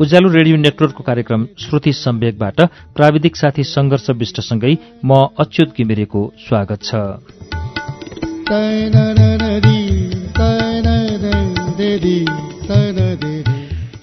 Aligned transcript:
उज्यालो 0.00 0.28
radio 0.28 0.56
नेटवर्कको 0.56 1.02
कार्यक्रम 1.04 1.44
श्रुति 1.58 1.92
सम्वेकबाट 1.92 2.60
प्राविधिक 2.96 3.36
साथी 3.36 3.64
सङ्घर्ष 3.64 4.08
विष्टसँगै 4.10 4.72
म 5.04 5.18
अच्युत 5.38 5.76
घिमिरेको 5.76 6.22
स्वागत 6.38 6.82
छ। 6.82 6.94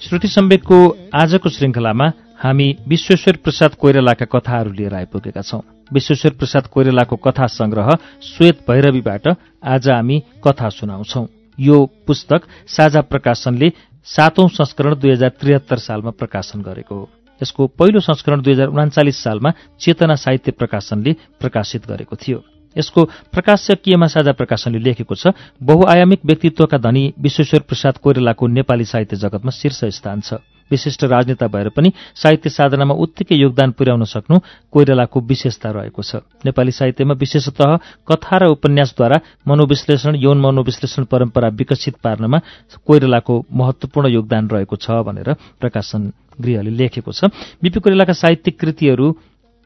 श्रुति 0.00 0.28
सम्वेकको 0.28 0.78
आजको 1.14 1.48
श्रृङ्खलामा 1.48 2.08
हामी 2.38 2.68
विश्वेश्वर 2.88 3.36
प्रसाद 3.44 3.74
कोइरालाका 3.74 4.26
कथाहरू 4.32 4.72
लिएर 4.72 4.94
आइपुगेका 4.94 5.42
छौं। 5.42 5.60
विश्वेश्वर 5.92 6.32
प्रसाद 6.32 6.66
कोइरालाको 6.72 7.16
कथा 7.16 7.46
संग्रह 7.52 7.94
श्वेत 8.30 8.64
भैरवीबाट 8.70 9.28
आज 9.28 9.88
हामी 9.88 10.22
कथा 10.48 10.68
सुनाउँछौ। 10.70 11.26
यो 11.58 11.78
पुस्तक 12.06 12.42
साझा 12.66 13.00
प्रकाशनले 13.02 13.72
सातौं 14.06 14.48
संस्करण 14.48 14.94
दुई 14.94 15.10
हजार 15.10 15.30
त्रिहत्तर 15.40 15.78
सालमा 15.78 16.10
प्रकाशन 16.10 16.62
गरेको 16.62 16.94
हो। 16.94 17.08
यसको 17.40 17.66
पहिलो 17.66 18.00
संस्करण 18.00 18.42
दुई 18.42 18.52
हजार 18.52 18.68
उनाचालिस 18.68 19.22
सालमा 19.22 19.50
चेतना 19.80 20.14
साहित्य 20.14 20.52
प्रकाशनले 20.52 21.12
प्रकाशित 21.40 21.86
गरेको 21.86 22.16
थियो। 22.16 22.42
यसको 22.76 23.04
प्रकाशकीयमा 23.32 24.06
साझा 24.06 24.32
प्रकाशनले 24.32 24.78
लेखेको 24.78 25.14
छ 25.14 25.34
बहुआयामिक 25.62 26.20
व्यक्तित्वका 26.24 26.78
धनी 26.78 27.12
विश्वेश्वर 27.18 27.60
प्रसाद 27.60 27.98
कोइरालाको 27.98 28.46
नेपाली 28.48 28.84
साहित्य 28.84 29.16
जगतमा 29.16 29.50
शीर्ष 29.50 29.84
स्थान 29.96 30.20
छ। 30.20 30.34
विशिष्ट 30.72 31.04
राजनेता 31.04 31.46
भएर 31.46 31.68
पनि 31.76 31.92
साहित्य 32.16 32.50
साधनामा 32.50 32.94
उत्तिकै 33.04 33.36
योगदान 33.36 33.70
पुर्याउन 33.78 34.04
सक्नु 34.04 34.38
कोइरालाको 34.72 35.20
विशेषता 35.20 35.70
रहेको 35.70 36.02
छ। 36.02 36.24
नेपाली 36.44 36.72
साहित्यमा 36.72 37.14
विशेषतः 37.14 37.76
कथा 38.08 38.36
र 38.36 38.48
उपन्यासद्वारा 38.56 39.20
मनोविश्लेषण 39.48 40.16
यौन 40.16 40.40
मनोविश्लेषण 40.40 41.04
परम्परा 41.04 41.48
विकसित 41.52 41.96
पार्नमा 42.04 42.38
कोइरालाको 42.86 43.34
महत्वपूर्ण 43.52 44.08
योगदान 44.08 44.48
रहेको 44.48 44.76
छ 44.76 45.04
भनेर 45.06 45.32
प्रकाशन 45.60 46.12
गृहले 46.40 46.70
लेखेको 46.70 47.12
छ। 47.12 47.28
बिपी 47.62 47.80
कोइरालाका 47.80 48.12
साहित्यिक 48.12 48.58
कृतिहरू 48.60 49.06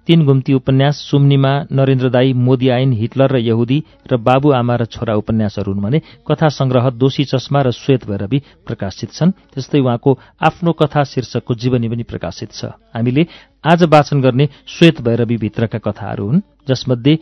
तीन 0.06 0.24
घुम्ती 0.24 0.52
उपन्यास 0.54 0.96
सुम्निमा 1.10 1.52
नरेन्द्र 1.72 2.08
दाई 2.08 2.32
मोदी 2.38 2.68
आइन 2.68 2.92
हिटलर 2.92 3.32
र 3.32 3.38
यहुदी 3.40 3.78
र 4.06 4.16
बाबु 4.18 4.52
आमा 4.52 4.74
र 4.76 4.84
छोरा 4.86 5.14
उपन्यासहरू 5.16 5.72
हुन् 5.72 5.82
भने 5.82 5.98
कथा 6.22 6.48
संग्रह 6.48 6.90
दोषी 6.94 7.24
चस्मा 7.24 7.62
र 7.62 7.70
श्वेत 7.72 8.06
भैरवी 8.06 8.38
प्रकाशित 8.66 9.10
छन्। 9.12 9.30
त्यस्तै 9.54 9.80
उहाँको 9.80 10.10
आफ्नो 10.40 10.72
कथा 10.72 11.02
शीर्षकको 11.04 11.54
जीवनी 11.54 11.88
पनि 11.88 12.02
प्रकाशित 12.06 12.50
छ। 12.52 12.70
हामीले 12.94 13.26
आज 13.64 13.82
वाचन 13.84 14.20
गर्ने 14.22 14.48
श्वेत 14.68 15.00
भैरवी 15.02 15.36
भित्रका 15.36 15.78
कथाहरू 15.82 16.26
हुन् 16.26 16.40
जसमध्ये 16.68 17.18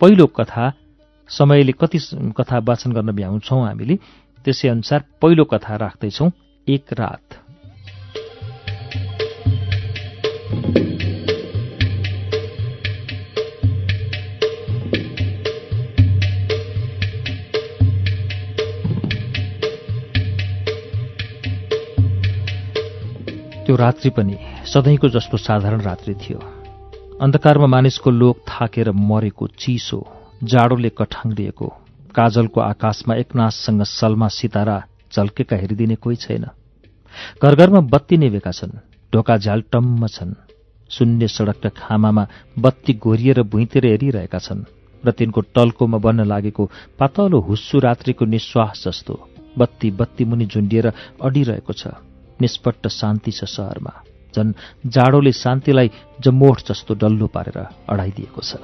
पहिलो 0.00 0.26
कथा 0.32 0.72
समयले 1.30 1.72
कति 1.72 1.98
कथा 2.38 2.58
वाचन 2.58 2.92
गर्न 2.92 3.12
भ्याउँछौ 3.12 3.60
हामीले 3.60 3.96
त्यसै 4.44 4.68
अनुसार 4.68 5.04
पहिलो 5.20 5.44
कथा 5.44 5.76
राख्दैछौ 5.76 6.30
एक 6.66 6.92
रात। 6.92 7.41
त्यो 23.66 23.76
रात्रि 23.76 24.10
पनि 24.10 24.36
सधैँको 24.66 25.08
जस्तो 25.08 25.36
साधारण 25.38 25.80
रात्रि 25.80 26.14
थियो। 26.14 26.38
अन्धकारमा 27.22 27.66
मानिसको 27.66 28.10
लोक 28.10 28.36
थाकेर 28.48 28.90
मरेको 28.90 29.46
चिसो 29.54 29.98
जाडोले 30.42 30.90
कठाङ्रिएको 30.98 31.66
काजलको 32.14 32.60
आकाशमा 32.60 33.14
एकनाशसँग 33.14 33.82
सलमा 33.88 34.28
सितारा 34.28 34.76
झल्केका 35.14 35.56
हेरिदिने 35.56 35.94
कोही 35.94 36.16
छैन। 36.16 36.44
घर 37.42 37.54
घरमा 37.54 37.80
बत्ती 37.92 38.16
नेवेका 38.16 38.50
छन् 38.50 38.78
ढोका 39.12 39.36
झ्याल 39.38 39.62
टम्म 39.72 40.06
छन्। 40.08 40.34
शून्य 40.90 41.28
सडकका 41.28 41.68
खामामा 41.78 42.26
बत्ती 42.58 42.92
घोरिएर 42.98 43.42
भुइँतिर 43.42 43.86
हेरिरहेका 43.86 44.38
छन् 44.38 44.66
र 45.04 45.10
तिनको 45.10 45.40
टल्कोमा 45.54 45.98
बन्न 45.98 46.26
लागेको 46.26 46.70
पातलो 46.98 47.38
हुस्सु 47.40 47.78
रात्रिको 47.78 48.24
निश्वास 48.26 48.84
जस्तो 48.86 49.14
बत्ती 49.58 49.90
बत्ती 49.90 50.24
मुनि 50.24 50.46
झुन्डिएर 50.46 50.86
अडिरहेको 51.22 51.72
छ। 51.72 51.86
निष्पट्ट 52.40 52.88
शान्ति 52.88 53.32
छ 53.32 53.44
सहरमा 53.44 53.94
झन् 54.36 54.52
जाडोले 54.86 55.32
शान्तिलाई 55.32 55.90
जमोठ 56.20 56.56
जस्तो 56.68 56.94
डल्लो 56.94 57.26
पारेर 57.26 57.58
अडाइदिएको 57.88 58.40
छ। 58.40 58.56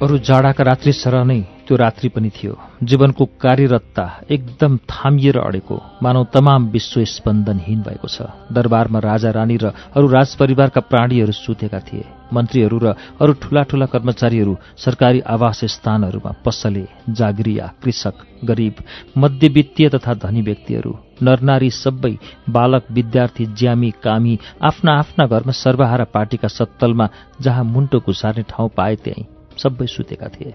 अरू 0.00 0.18
जाडाका 0.18 0.64
रात्रि 0.64 0.92
सरह 0.92 1.24
नै 1.24 1.40
त्यो 1.70 1.76
रात्रि 1.78 2.08
पनि 2.10 2.30
थियो। 2.34 2.58
जीवनको 2.82 3.24
कार्यरतता 3.38 4.04
एकदम 4.26 4.76
थामिएर 4.90 5.36
अडेको 5.38 5.76
मानव 6.02 6.24
तमाम 6.34 6.66
विश्व 6.66 7.04
स्पन्दनहीन 7.06 7.82
भएको 7.86 8.08
छ। 8.10 8.26
दरबारमा 8.50 8.98
राजा 8.98 9.30
रानी 9.30 9.56
र 9.56 9.70
अरू 9.94 10.06
राजपरिवारका 10.10 10.80
प्राणीहरू 10.90 11.32
सुतेका 11.32 11.80
थिए। 11.86 12.04
मन्त्रीहरू 12.34 12.78
र 12.82 12.86
अरू 13.22 13.32
ठूला 13.38 13.62
ठूला 13.70 13.86
कर्मचारीहरू 13.86 14.56
सरकारी 14.76 15.20
आवास 15.30 15.60
स्थानहरूमा 15.70 16.32
पसले 16.42 16.84
जागिरिया 17.08 17.66
कृषक 17.78 18.16
गरिब 18.44 18.82
मध्यवित्तीय 19.14 19.88
तथा 19.94 20.14
धनी 20.18 20.42
व्यक्तिहरू 20.42 20.92
नरनारी 21.22 21.70
सबै 21.70 22.14
बालक 22.50 22.90
विद्यार्थी 22.90 23.46
ज्यामी 23.54 23.90
कामी 24.02 24.34
आफ्ना 24.62 24.98
आफ्ना 24.98 25.26
घरमा 25.28 25.54
सर्वहारा 25.54 26.04
पार्टीका 26.10 26.48
सत्तलमा 26.48 27.08
जहाँ 27.40 27.64
मुन्टो 27.64 27.98
घुसार्ने 28.00 28.42
ठाउँ 28.50 28.70
पाए 28.74 28.96
त्यहीँ 28.96 29.26
सबै 29.54 29.86
सुतेका 29.86 30.28
थिए। 30.28 30.54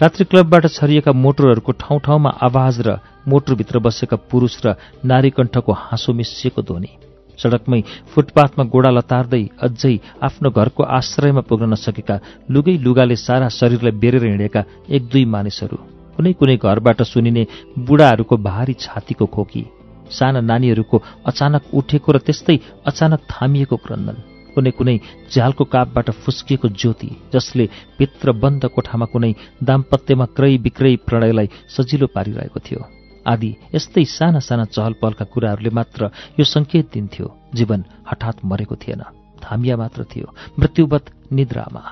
रात्रि 0.00 0.24
क्लबबाट 0.24 0.66
छरिएका 0.68 1.12
मोटरहरूको 1.14 1.72
ठाउँ 1.76 2.00
ठाउँमा 2.00 2.30
आवाज 2.40 2.80
र 2.80 2.98
मोटरभित्र 3.28 3.78
बसेका 3.78 4.16
पुरुष 4.30 4.54
र 4.66 4.74
नारीकण्ठको 5.04 5.72
हाँसो 5.72 6.12
मिसिएको 6.12 6.62
ध्वनि। 6.62 6.90
सडकमै 7.38 7.80
फुटपाथमा 8.12 8.64
गोडा 8.64 8.90
लतार्दै 8.90 9.42
अझै 9.58 9.94
आफ्नो 10.22 10.50
घरको 10.50 10.82
आश्रयमा 10.98 11.42
पुग्न 11.48 11.72
नसकेका 11.72 12.16
लुगै 12.50 12.76
लुगाले 12.78 13.16
सारा 13.18 13.48
शरीरलाई 13.50 13.98
बेरेर 13.98 14.24
हिँडेका 14.24 14.62
एक 14.88 15.02
दुई 15.08 15.24
मानिसहरू 15.26 15.76
कुनै 16.16 16.32
कुनै 16.32 16.56
घरबाट 16.56 17.02
सुनिने 17.02 17.42
बुढाहरूको 17.78 18.36
भारी 18.42 18.74
छातीको 18.78 19.26
खोकी 19.26 19.64
साना 20.10 20.40
नानीहरूको 20.42 21.02
अचानक 21.26 21.62
उठेको 21.74 22.08
र 22.12 22.18
त्यस्तै 22.18 22.56
अचानक 22.86 23.20
थामिएको 23.30 23.76
क्रन्दन 23.76 24.33
कुनै 24.54 24.70
कुनै 24.70 24.96
झ्यालको 25.32 25.64
कापबाट 25.64 26.10
फुस्किएको 26.10 26.68
ज्योति 26.68 27.10
जसले 27.32 27.68
भित्र 27.98 28.32
बन्द 28.32 28.66
कोठामा 28.66 29.06
कुनै 29.06 29.32
दाम्पत्यमा 29.62 30.26
क्रय 30.36 30.56
विक्रय 30.56 30.96
प्रणयलाई 31.06 31.48
सजिलो 31.68 32.06
पारिरहेको 32.06 32.60
थियो। 32.60 32.80
आदि 33.26 33.50
यस्तै 33.74 34.04
साना 34.04 34.38
साना 34.38 34.64
चहल 34.64 34.92
पहलका 35.02 35.24
कुराहरूले 35.24 35.70
मात्र 35.70 36.10
यो 36.40 36.44
सङ्केत 36.44 36.90
दिन्थ्यो। 36.94 37.26
जीवन 37.54 37.84
हठात 38.10 38.44
मरेको 38.44 38.76
थिएन। 38.76 39.02
थामिया 39.44 39.76
मात्र 39.76 40.04
थियो। 40.04 40.34
मृत्युवत 40.58 41.04
निद्रामा। 41.32 41.82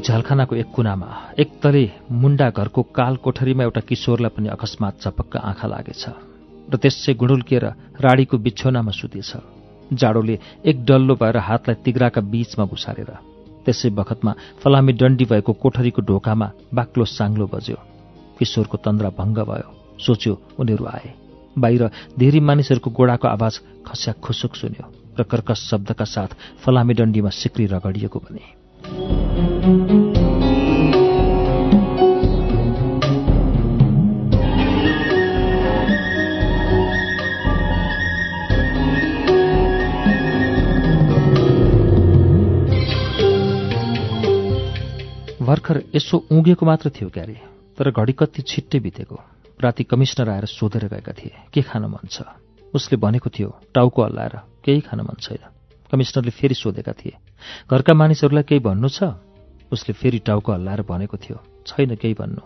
झ्यालखानाको 0.00 0.54
एक 0.56 0.68
कुनामा 0.74 1.08
एकतले 1.38 1.84
मुन्डा 2.12 2.48
घरको 2.50 2.82
काल 2.96 3.16
कोठरीमा 3.24 3.62
एउटा 3.62 3.80
किशोरलाई 3.88 4.32
पनि 4.36 4.48
अकस्मात 4.48 4.94
चपक्क 5.02 5.36
आँखा 5.36 5.66
लागेछ 5.68 6.04
र 6.72 6.76
त्यसै 6.76 7.12
गुडुल्किएर 7.20 7.64
राडीको 8.00 8.36
बिछौनामा 8.38 8.92
सुतेछ। 8.92 9.32
जाडोले 9.92 10.36
एक 10.64 10.76
डल्लो 10.84 11.14
भएर 11.20 11.36
हातलाई 11.48 11.76
तिग्राका 11.84 12.20
बीचमा 12.32 12.64
घुसारेर 12.64 13.10
त्यसै 13.66 13.90
बखतमा 13.98 14.32
फलामी 14.62 14.92
डन्डी 15.00 15.24
भएको 15.32 15.52
कोठरीको 15.62 16.00
ढोकामा 16.08 16.48
बाक्लो 16.74 17.04
साङ्लो 17.04 17.46
बज्यो। 17.52 17.78
किशोरको 18.38 18.76
तन्द्रा 18.84 19.10
भङ्ग 19.18 19.38
भयो। 19.50 19.68
सोच्यो 19.98 20.32
उनीहरू 20.60 20.84
आए। 20.86 21.08
बाहिर 21.58 21.82
धेरै 22.18 22.40
मानिसहरूको 22.40 22.90
गोडाको 22.90 23.26
आवाज 23.28 23.54
खस्या 23.86 24.12
खुसुक 24.24 24.52
सुन्यो 24.56 24.84
र 25.18 25.20
कर्कस 25.30 25.60
शब्दका 25.70 26.04
साथ 26.04 26.30
फलामी 26.62 26.94
डन्डीमा 26.94 27.30
सिक्री 27.34 27.66
रगडिएको 27.66 28.18
भने। 28.24 28.59
भर्खर 28.80 28.96
यसो 45.94 46.26
उगेको 46.32 46.66
मात्र 46.66 46.90
थियो 46.90 47.08
क्यारे 47.08 47.40
तर 47.78 47.90
घडी 47.90 48.12
कति 48.12 48.42
छिट्टै 48.42 48.78
बितेको। 48.78 49.20
राति 49.60 49.84
कमिसनर 49.84 50.28
आएर 50.28 50.44
सोधेर 50.44 50.84
गएका 50.84 51.12
थिए 51.12 51.32
के 51.54 51.62
खान 51.62 51.82
मन 51.82 52.08
छ? 52.10 52.22
उसले 52.74 52.96
भनेको 52.96 53.30
थियो 53.30 53.56
टाउको 53.74 54.04
हल्लाएर 54.04 54.40
केही 54.64 54.80
खान 54.80 55.00
मन 55.00 55.16
छैन। 55.20 55.59
कमिसनरले 55.90 56.30
फेरि 56.30 56.54
सोधेका 56.54 56.92
थिए। 56.92 57.14
घरका 57.70 57.92
मानिसहरूलाई 57.94 58.42
केही 58.46 58.60
भन्नु 58.62 58.88
छ? 58.88 59.18
उसले 59.72 59.92
फेरि 59.94 60.18
टाउको 60.22 60.52
हल्लाएर 60.52 60.82
भनेको 60.82 61.16
थियो। 61.16 61.38
छैन 61.66 61.94
केही 61.94 62.14
भन्नु। 62.14 62.42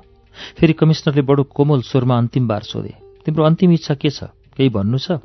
फेरि 0.58 0.73
कमिसनरले 0.73 1.23
बडो 1.23 1.43
कोमल 1.46 1.81
स्वरमा 1.85 2.17
अन्तिम 2.19 2.49
बार 2.49 2.62
सोधे। 2.62 2.94
तिम्रो 3.25 3.44
अन्तिम 3.44 3.73
इच्छा 3.73 3.94
के 3.94 4.11
छ? 4.11 4.32
केही 4.56 4.69
भन्नु 4.69 4.99
छ? 4.99 5.20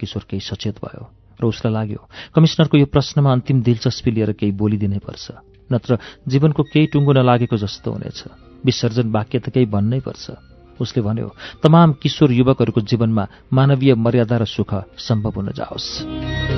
किशोर 0.00 0.22
केही 0.30 0.40
सचेत 0.40 0.78
भयो 0.78 1.02
र 1.40 1.44
उसलाई 1.46 1.72
लाग्यो 1.72 2.00
कमिसनरको 2.34 2.76
यो 2.78 2.86
प्रश्नमा 2.86 3.30
अन्तिम 3.32 3.62
दिलचस्पी 3.62 4.10
लिएर 4.10 4.32
केही 4.38 4.52
बोलिदिनै 4.52 4.98
पर्छ। 4.98 5.26
नत्र 5.70 5.98
जीवनको 6.26 6.62
केही 6.62 6.86
टुङ्गो 6.90 7.12
नलागेको 7.12 7.56
जस्तो 7.56 7.88
हुनेछ। 7.92 8.18
विसर्जन 8.64 9.10
वाक्य 9.10 9.38
त 9.38 9.46
केही 9.50 9.66
भन्नै 9.66 10.00
पर्छ। 10.02 10.24
उसले 10.78 11.02
भन्यो 11.02 11.28
तमाम 11.62 11.98
किशोर 12.02 12.30
युवकहरूको 12.30 12.80
जीवनमा 12.86 13.24
मानवीय 13.52 13.94
मर्यादा 13.94 14.36
र 14.38 14.44
सुख 14.46 14.70
सम्भव 14.98 15.34
हुन 15.34 15.48
जाओस्। 15.54 16.57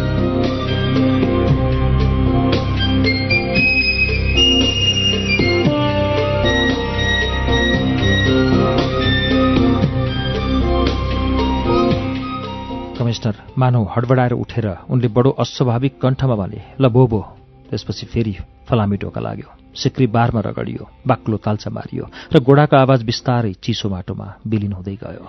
कमिश्नर 13.10 13.36
मानव 13.58 13.82
हडबडाएर 13.90 14.32
उठेर 14.34 14.66
उनले 14.86 15.08
बडो 15.10 15.30
अस्वाभाविक 15.42 15.94
कण्ठमा 15.98 16.34
भने 16.38 16.60
ल 16.78 16.86
त्यसपछि 17.70 18.06
फेरि 18.06 18.34
फलामी 18.70 18.96
ढोका 19.02 19.20
लाग्यो। 19.20 19.50
सिक्री 19.74 20.06
बारमा 20.14 20.40
रगडियो 20.46 20.82
बाक्लो 21.06 21.36
ताल्चा 21.42 21.70
मारियो 21.74 22.04
र 22.30 22.38
गोडाको 22.38 22.76
आवाज 22.76 23.00
बिस्तारै 23.10 23.52
चिसो 23.58 23.88
माटोमा 23.90 24.26
विलिन 24.46 24.72
हुँदै 24.78 24.96
गयो। 25.02 25.26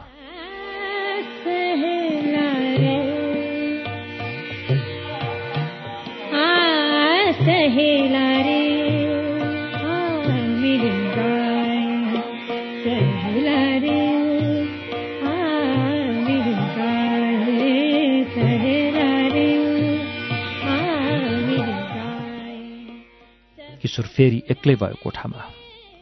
किशोर 23.91 24.07
फेरि 24.07 24.39
एक्लै 24.47 24.75
भयो 24.79 24.95
कोठामा। 25.03 25.41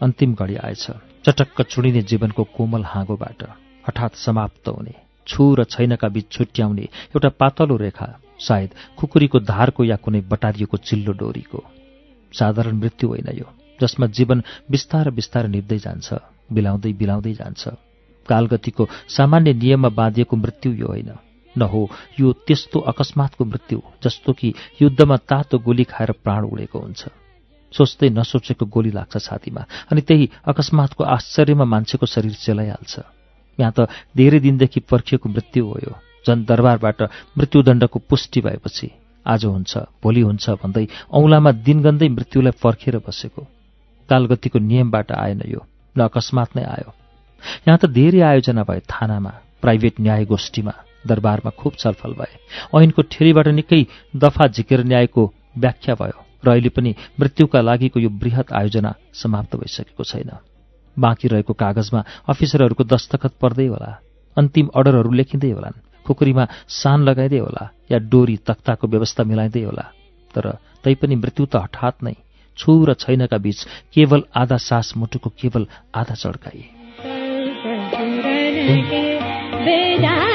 अन्तिम 0.02 0.34
घडी 0.36 0.56
आएछ। 0.62 0.86
चटक्क 1.26 1.62
चुडिने 1.64 2.02
जीवनको 2.06 2.44
कोमल 2.54 2.84
हाँगोबाट 2.86 3.42
हठात 3.86 4.14
समाप्त 4.16 4.68
हुने 4.70 4.94
छु 5.28 5.44
र 5.58 5.64
छैनका 5.66 6.08
बीच 6.08 6.26
छुट्याउने 6.30 6.86
एउटा 7.10 7.30
पातलो 7.34 7.76
रेखा 7.76 8.08
सायद 8.40 8.70
खुकुरीको 8.94 9.40
धारको 9.42 9.84
या 9.84 9.96
कुनै 9.98 10.22
बटारिएको 10.22 10.78
चिल्लो 10.80 11.14
डोरीको। 11.18 11.60
साधारण 12.32 12.76
मृत्यु 12.78 13.10
होइन 13.10 13.30
यो 13.34 13.48
जसमा 13.80 14.06
जीवन 14.14 14.44
बिस्तार 14.70 15.10
बिस्तार 15.10 15.48
निप्दै 15.48 15.78
जान्छ 15.80 16.08
बिलाउँदै 16.54 16.94
बिलाउँदै 16.94 17.34
जान्छ। 17.34 17.74
कालगतिको 18.26 18.88
सामान्य 19.10 19.54
नियममा 19.56 19.90
बाँधिएको 19.90 20.36
मृत्यु 20.38 20.74
यो 20.74 20.88
होइन। 20.88 21.10
न 21.56 21.62
हो 21.66 21.82
यो 22.20 22.34
त्यस्तो 22.46 22.80
अकस्मातको 22.92 23.46
मृत्यु 23.46 23.82
जस्तो 24.04 24.34
कि 24.34 24.54
युद्धमा 24.82 25.18
तातो 25.26 25.58
गोली 25.60 25.84
खाएर 25.90 26.12
प्राण 26.22 26.46
उडेको 26.46 26.80
हुन्छ। 26.80 27.02
सोच्दै 27.72 28.10
नसोचेको 28.10 28.66
गोली 28.66 28.92
लाग्छ 28.92 29.18
छातीमा। 29.18 29.64
अनि 29.92 30.02
त्यही 30.02 30.26
अकस्मातको 30.48 31.04
आश्चर्यमा 31.04 31.66
मान्छेको 31.66 32.06
शरीर 32.06 32.34
चेलाइहाल्छ। 32.34 32.94
यहाँ 33.60 33.74
त 33.76 33.88
धेरै 34.16 34.40
दिनदेखि 34.40 34.80
पर्खिएको 34.80 35.30
मृत्यु 35.30 35.66
हो 35.66 35.78
यो। 35.84 35.94
जन 36.28 36.44
दरबारबाट 36.46 37.00
मृत्युदण्डको 37.38 38.00
पुष्टि 38.00 38.42
भएपछि। 38.42 38.88
आज 39.26 39.46
हुन्छ 39.46 39.78
भोलि 40.04 40.22
हुन्छ 40.22 40.50
भन्दै 40.64 40.88
औँलामा 41.12 41.52
दिनगन्दै 41.52 42.08
मृत्युलाई 42.10 42.56
पर्खेर 42.64 42.98
बसेको। 43.08 43.42
कालगतिको 44.10 44.60
नियमबाट 44.60 45.12
आएन 45.12 45.42
यो 45.48 45.62
न 45.96 46.00
अकस्मात 46.04 46.56
नै 46.56 46.64
आयो। 46.64 46.92
यहाँ 47.68 47.78
त 47.78 47.86
धेरै 47.86 48.22
आयोजना 48.22 48.64
भए 48.64 48.80
थानामा 48.90 49.32
प्राइभेट 49.62 50.00
न्याय 50.00 50.26
गोष्ठीमा 50.26 50.74
दरबारमा 51.08 51.52
खुब 51.52 51.74
छलफल 51.80 52.14
भए। 52.20 52.34
ऐनको 52.76 53.02
ठेरीबाट 53.12 53.48
निकै 53.48 53.82
दफा 54.16 54.48
झिकेर 54.48 54.84
न्यायको 54.84 55.24
व्याख्या 55.58 55.96
भयो। 55.96 56.20
र 56.44 56.50
अहिले 56.50 56.70
पनि 56.70 56.96
मृत्युका 57.20 57.60
लागिको 57.62 58.00
यो 58.00 58.10
वृहत 58.10 58.48
आयोजना 58.54 58.92
समाप्त 59.14 59.56
भइसकेको 59.56 60.04
छैन। 60.04 60.32
बाँकी 61.00 61.28
रहेको 61.28 61.54
कागजमा 61.54 62.02
अफिसरहरूको 62.30 62.84
दस्तखत 62.84 63.34
पर्दै 63.42 63.68
होला 63.68 63.92
अन्तिम 64.38 64.68
अर्डरहरू 64.76 65.12
लेखिँदै 65.12 65.52
होलान् 65.52 65.82
खुकुरीमा 66.06 66.46
सान 66.68 67.00
लगाइँदै 67.04 67.40
होला 67.40 67.64
या 67.92 67.98
डोरी 68.12 68.36
तख्ताको 68.48 68.88
व्यवस्था 68.88 69.24
मिलाइँदै 69.24 69.64
होला। 69.64 69.86
तर 70.36 70.46
तैपनि 70.84 71.16
मृत्यु 71.16 71.46
त 71.46 71.56
हठात 71.56 71.96
नै 72.04 72.16
छु 72.58 72.72
र 72.86 72.94
छैनका 72.94 73.38
बीच 73.38 73.60
केवल 73.94 74.22
आधा 74.36 74.58
सास 74.60 74.94
मुटुको 74.98 75.30
केवल 75.40 75.64
आधा 75.96 76.16
चड्काइए 76.16 76.68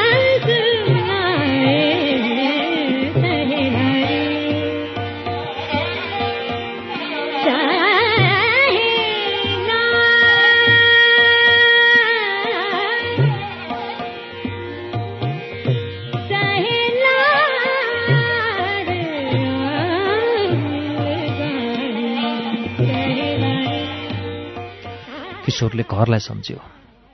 किशोरले 25.55 25.85
घरलाई 25.87 26.19
सम्झ्यो। 26.19 26.59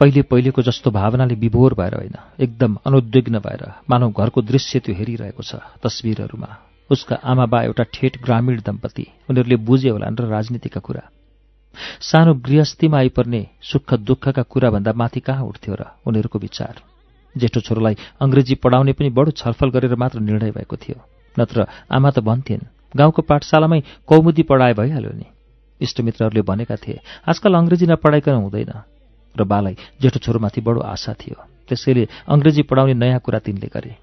पहिले 0.00 0.22
पहिलेको 0.24 0.62
जस्तो 0.65 0.91
भावनाले 0.91 1.34
विभोर 1.36 1.74
भएर 1.76 1.94
होइन 1.94 2.17
एकदम 2.41 2.76
अनुद्विग्न 2.88 3.38
भएर 3.38 3.62
मानव 3.84 4.10
घरको 4.17 4.41
दृश्य 4.41 4.81
त्यो 4.81 4.94
हेरिरहेको 4.96 5.43
छ 5.44 5.60
तस्विरहरूमा। 5.84 6.48
उसका 6.91 7.17
आमा 7.22 7.44
बा 7.53 7.62
एउटा 7.62 7.84
ठेट 7.93 8.17
ग्रामीण 8.24 8.60
दम्पति 8.65 9.05
उनीहरूले 9.29 9.56
बुझे 9.60 9.88
होलान् 9.91 10.17
र 10.17 10.24
राजनीतिका 10.26 10.81
कुरा। 10.81 11.05
सानो 12.00 12.32
गृहस्थीमा 12.41 12.98
आइपर्ने 12.98 13.41
सुख 13.60 13.93
दुःखका 14.08 14.43
कुराभन्दा 14.43 14.93
माथि 14.96 15.20
कहाँ 15.20 15.44
उठ्थ्यो 15.44 15.74
र 15.76 15.93
उनीहरूको 16.08 16.38
विचार? 16.38 16.74
जेठो 17.34 17.60
छोरोलाई 17.60 17.94
अङ्ग्रेजी 18.20 18.55
पढाउने 18.56 18.93
पनि 18.96 19.10
बडो 19.12 19.36
छलफल 19.36 19.69
गरेर 19.70 19.94
मात्र 20.00 20.19
निर्णय 20.20 20.50
भएको 20.56 20.76
थियो। 20.76 20.96
नत्र 21.36 21.69
आमा 21.93 22.10
त 22.10 22.24
भन्थिन् 22.24 22.65
गाउँको 22.96 23.22
पाठशालामै 23.22 23.81
कौमुदी 24.08 24.43
पढाए 24.48 24.74
भइहाल्यो 24.74 25.12
नि। 25.12 25.29
इष्टमित्रहरूले 25.81 26.43
भनेका 26.43 26.77
थिए 26.77 27.01
आजकल 27.29 27.55
अङ्ग्रेजी 27.55 27.87
नपढाइकन 27.87 28.34
हुँदैन। 28.34 28.72
र 29.34 29.44
बालाई 29.44 29.75
जेठो 30.03 30.19
छोरोमाथि 30.19 30.60
बडो 30.60 30.81
आशा 30.81 31.13
थियो। 31.15 31.37
त्यसैले 31.69 32.08
अङ्ग्रेजी 32.29 32.63
पढाउने 32.63 32.94
नयाँ 32.94 33.20
कुरा 33.20 33.39
तिनले 33.39 33.69
गरे। 33.75 33.96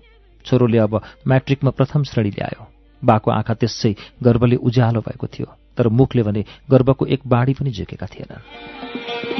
छोरोले 0.46 0.78
अब 0.78 1.02
म्याट्रिकमा 1.28 1.72
प्रथम 1.72 2.04
श्रेणी 2.04 2.30
ल्यायो। 2.30 2.64
बाको 3.02 3.32
आँखा 3.32 3.54
त्यसै 3.54 3.96
गर्वले 4.24 4.56
उज्यालो 4.56 5.02
भएको 5.02 5.28
थियो 5.28 5.48
तर 5.78 5.88
मुखले 5.88 6.24
भने 6.24 6.42
गर्वको 6.72 7.06
एक 7.06 7.22
बाढी 7.28 7.54
पनि 7.54 7.72
झुकेका 7.72 8.06
थिएनन्। 8.06 9.37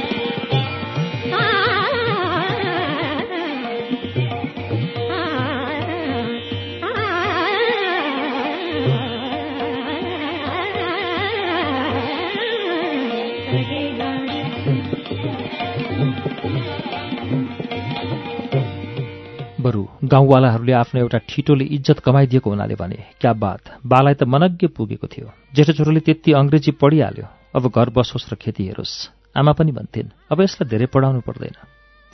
बरु 19.68 19.84
गाउँवालाहरूले 20.04 20.72
आफ्नो 20.72 21.00
एउटा 21.00 21.18
ठिटोले 21.28 21.64
इज्जत 21.76 21.98
कमाइदिएको 22.00 22.50
हुनाले 22.50 22.74
भने 22.74 22.98
क्या 23.20 23.32
बात? 23.36 23.62
बालाई 23.84 24.14
त 24.14 24.24
मनज्ञ 24.24 24.66
पुगेको 24.72 25.06
थियो। 25.06 25.28
जेठो 25.52 25.72
छोरोले 25.76 26.00
त्यति 26.00 26.32
अङ्ग्रेजी 26.32 26.72
पढिहाल्यो। 26.80 27.26
अब 27.52 27.64
घर 27.68 27.88
बसोस् 27.92 28.32
र 28.32 28.34
खेती 28.40 28.64
हेरोस्। 28.64 28.94
आमा 29.36 29.52
पनि 29.52 29.72
भन्थिन् 29.72 30.08
अब 30.32 30.40
यसलाई 30.40 30.68
धेरै 30.72 30.86
पढाउनु 30.88 31.20
पर्दैन। 31.20 31.56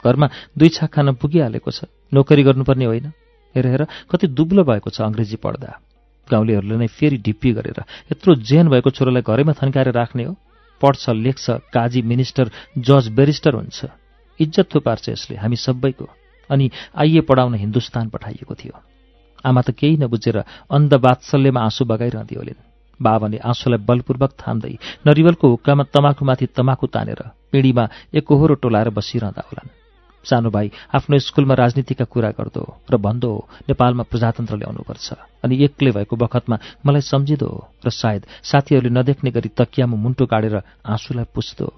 घरमा 0.03 0.27
दुई 0.59 0.69
छाक 0.69 0.91
खान 0.91 1.15
पुगिहालेको 1.15 1.71
छ। 1.71 1.87
नोकरी 2.11 2.43
गर्नुपर्ने 2.43 2.85
होइन। 2.85 3.07
हेर 3.55 3.67
हेर 3.67 3.83
कति 4.11 4.27
दुब्लो 4.35 4.65
भएको 4.65 4.91
छ 4.91 5.07
अङ्ग्रेजी 5.07 5.37
पढ्दा। 5.39 5.71
गाउँलेहरूले 6.29 6.77
नै 6.77 6.89
फेरि 6.91 7.19
ढिप्पी 7.23 7.51
गरेर 7.55 7.79
यत्रो 8.11 8.35
जेन 8.43 8.67
भएको 8.69 8.91
छोरोलाई 8.91 9.23
घरैमा 9.23 9.53
थन्काएर 9.55 9.95
राख्ने 9.95 10.25
हो? 10.25 10.35
पढ्छ 10.83 11.05
लेख्छ 11.23 11.47
काजी 11.71 12.03
मिनिस्टर 12.03 12.51
जज 12.79 13.15
बेरिस्टर 13.15 13.55
हुन्छ। 13.55 13.79
इज्जत 14.41 14.67
थुपार्छ 14.75 15.09
यसले 15.09 15.37
हामी 15.39 15.57
सबैको। 15.57 16.24
अनि 16.51 16.71
आइए 16.97 17.21
पढाउन 17.29 17.55
हिन्दुस्तान 17.55 18.09
पठाइएको 18.09 18.55
थियो। 18.55 18.75
आमा 19.45 19.61
त 19.61 19.71
केही 19.77 19.97
नबुझेर 20.03 20.37
अन्ध 20.71 20.93
बात्सल्यमा 21.05 21.61
आँसु 21.61 21.85
बगाइरहँदै 21.85 22.37
होलिन् 22.37 22.65
बाबाले 23.01 23.39
आँसुलाई 23.45 23.85
बलपूर्वक 23.85 24.33
थाम्दै 24.41 24.75
नरिवलको 25.07 25.47
हुक्कामा 25.49 25.85
तमाखुमाथि 25.95 26.47
तमाखु 26.57 26.87
तानेर 26.95 27.21
पिँढीमा 27.53 27.85
एकहोरो 28.19 28.55
टोलाएर 28.63 28.89
बसिरहँदा 28.97 29.43
होलान् 29.49 29.75
सानो 30.25 30.51
भाइ 30.51 30.71
आफ्नो 30.97 31.19
स्कुलमा 31.19 31.55
राजनीतिका 31.55 32.05
कुरा 32.09 32.31
गर्दो 32.39 32.65
र 32.89 32.97
भन्दो 32.97 33.29
हो 33.29 33.49
नेपालमा 33.69 34.05
प्रजातन्त्र 34.09 34.57
ल्याउनुपर्छ 34.57 35.09
अनि 35.45 35.55
एक्लै 35.65 35.93
भएको 35.93 36.17
बखतमा 36.17 36.57
मलाई 36.87 37.05
सम्झिदो 37.05 37.49
हो 37.53 37.61
र 37.85 37.91
सायद 37.93 38.23
साथीहरूले 38.51 38.97
नदेख्ने 38.97 39.31
गरी 39.37 39.49
तकियामा 39.53 39.97
मुन्टो 40.01 40.25
गाडेर 40.25 40.57
आँसुलाई 40.87 41.29
पुस्दो। 41.35 41.69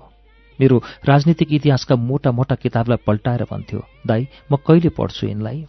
मेरो 0.61 0.83
राजनीतिक 1.09 1.53
इतिहासका 1.53 1.97
मोटा 1.97 2.33
मोटा 2.33 2.55
किताबलाई 2.55 2.99
पल्टाएर 3.07 3.43
भन्थ्यो 3.51 3.81
दाई 4.07 4.29
म 4.53 4.57
कहिले 4.67 4.89
पढ्छु 4.99 5.27
यिनलाई? 5.27 5.65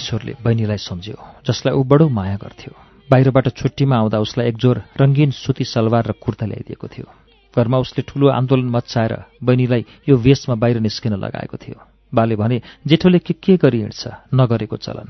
किशोरले 0.00 0.32
बहिनीलाई 0.40 0.80
सम्झ्यो 0.80 1.16
जसलाई 1.44 1.76
ऊ 1.76 1.84
बडो 1.84 2.08
माया 2.08 2.36
गर्थ्यो। 2.40 2.72
बाहिरबाट 3.12 3.46
छुट्टीमा 3.52 3.96
आउँदा 4.00 4.18
उसलाई 4.24 4.48
एकजोर 4.48 4.76
रङ्गीन 4.96 5.30
सुती 5.36 5.64
सलवार 5.68 6.04
र 6.08 6.12
कुर्ता 6.16 6.46
ल्याइदिएको 6.48 6.86
थियो। 6.88 7.06
घरमा 7.52 7.78
उसले 7.84 8.00
ठूलो 8.08 8.26
आन्दोलन 8.32 8.68
मचाएर 8.72 9.12
बहिनीलाई 9.44 9.82
यो 10.08 10.16
वेशमा 10.16 10.54
बाहिर 10.56 10.80
निस्किन 10.80 11.20
लगाएको 11.20 11.56
थियो। 11.60 11.76
बाले 12.14 12.36
भने 12.40 12.56
जेठोले 12.88 13.18
के 13.20 13.34
के 13.36 13.56
गरी 13.60 13.78
हिँड्छ? 13.84 14.02
नगरेको 14.32 14.76
चलन। 14.76 15.08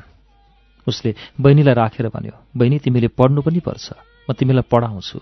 उसले 0.86 1.14
बहिनीलाई 1.38 1.74
राखेर 1.74 2.08
भन्यो 2.10 2.34
बहिनी 2.58 2.78
तिमीले 2.82 3.08
पढ्नु 3.14 3.40
पनि 3.46 3.60
पर्छ। 3.62 3.86
म 4.26 4.32
तिमीलाई 4.34 4.66
पढाउँछु। 4.66 5.18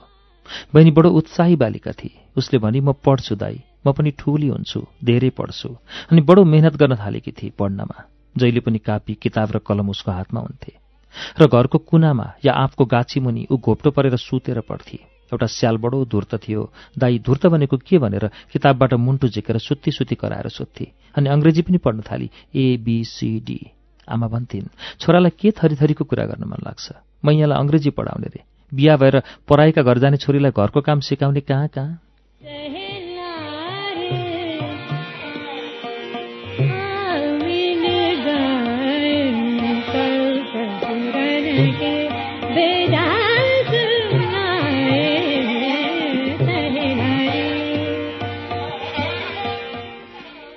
बहिनी 0.72 0.90
बडो 0.96 1.08
उत्साही 1.12 1.56
बालिका 1.60 1.92
थिए 1.92 2.32
उसले 2.40 2.56
भनी 2.64 2.80
म 2.80 2.96
पढ्छु 3.04 3.34
दाई। 3.36 3.60
म 3.84 3.92
पनि 3.92 4.10
ठूली 4.16 4.48
हुन्छु 4.48 4.80
धेरै 5.04 5.30
पढ्छु। 5.36 5.68
अनि 6.08 6.20
बडो 6.24 6.44
मेहनत 6.44 6.74
गर्न 6.80 6.96
थालेकी 6.96 7.32
थिए 7.36 7.52
पढ्नमा। 7.52 8.17
जहिले 8.36 8.60
पनि 8.60 8.78
कापी 8.78 9.14
किताब 9.14 9.48
र 9.52 9.58
कलम 9.58 9.90
उसको 9.90 10.12
हातमा 10.12 10.40
हुन्थे। 10.40 10.72
र 11.40 11.46
घरको 11.46 11.78
कुनामा 11.78 12.32
या 12.44 12.52
आँपको 12.52 12.84
गाछी 12.84 13.20
मुनि 13.20 13.46
ऊ 13.50 13.56
घोप्टो 13.56 13.90
परेर 13.90 14.16
सुतेर 14.16 14.60
पढ्थे। 14.60 14.98
एउटा 15.32 15.46
स्याल 15.46 15.76
बडो 15.76 16.04
धुर्त 16.04 16.34
थियो। 16.34 16.72
दाई 16.98 17.18
धुर्त 17.18 17.46
भनेको 17.46 17.76
के 17.76 17.98
भनेर 17.98 18.30
किताबबाट 18.52 18.94
मुन्टु 18.94 19.28
झिकेर 19.28 19.58
सुत्ती 19.58 19.90
सुत्ती 19.90 20.14
कराएर 20.14 20.48
सोध्थे 20.48 20.92
अनि 21.16 21.28
अङ्ग्रेजी 21.28 21.62
पनि 21.62 21.78
पढ्न 21.78 22.00
थाली। 22.00 22.30
एबिसिडी 22.54 23.60
आमा 24.08 24.26
भन्थिन् 24.26 24.72
छोरालाई 25.00 25.30
के 25.40 25.50
थरीथरीको 25.50 26.04
कुरा 26.04 26.24
गर्न 26.24 26.44
मन 26.48 26.60
लाग्छ? 26.64 26.92
म 27.24 27.30
यहाँलाई 27.30 27.58
अङ्ग्रेजी 27.58 27.90
पढाउने 27.90 28.26
रे। 28.26 28.40
बिहा 28.74 28.96
भएर 28.96 29.22
पढाइका 29.48 29.82
घर 29.82 29.98
जाने 29.98 30.16
छोरीलाई 30.16 30.50
घरको 30.50 30.80
काम 30.80 31.00
सिकाउने 31.00 31.40
कहाँ 31.40 31.68
कहाँ? 31.68 32.00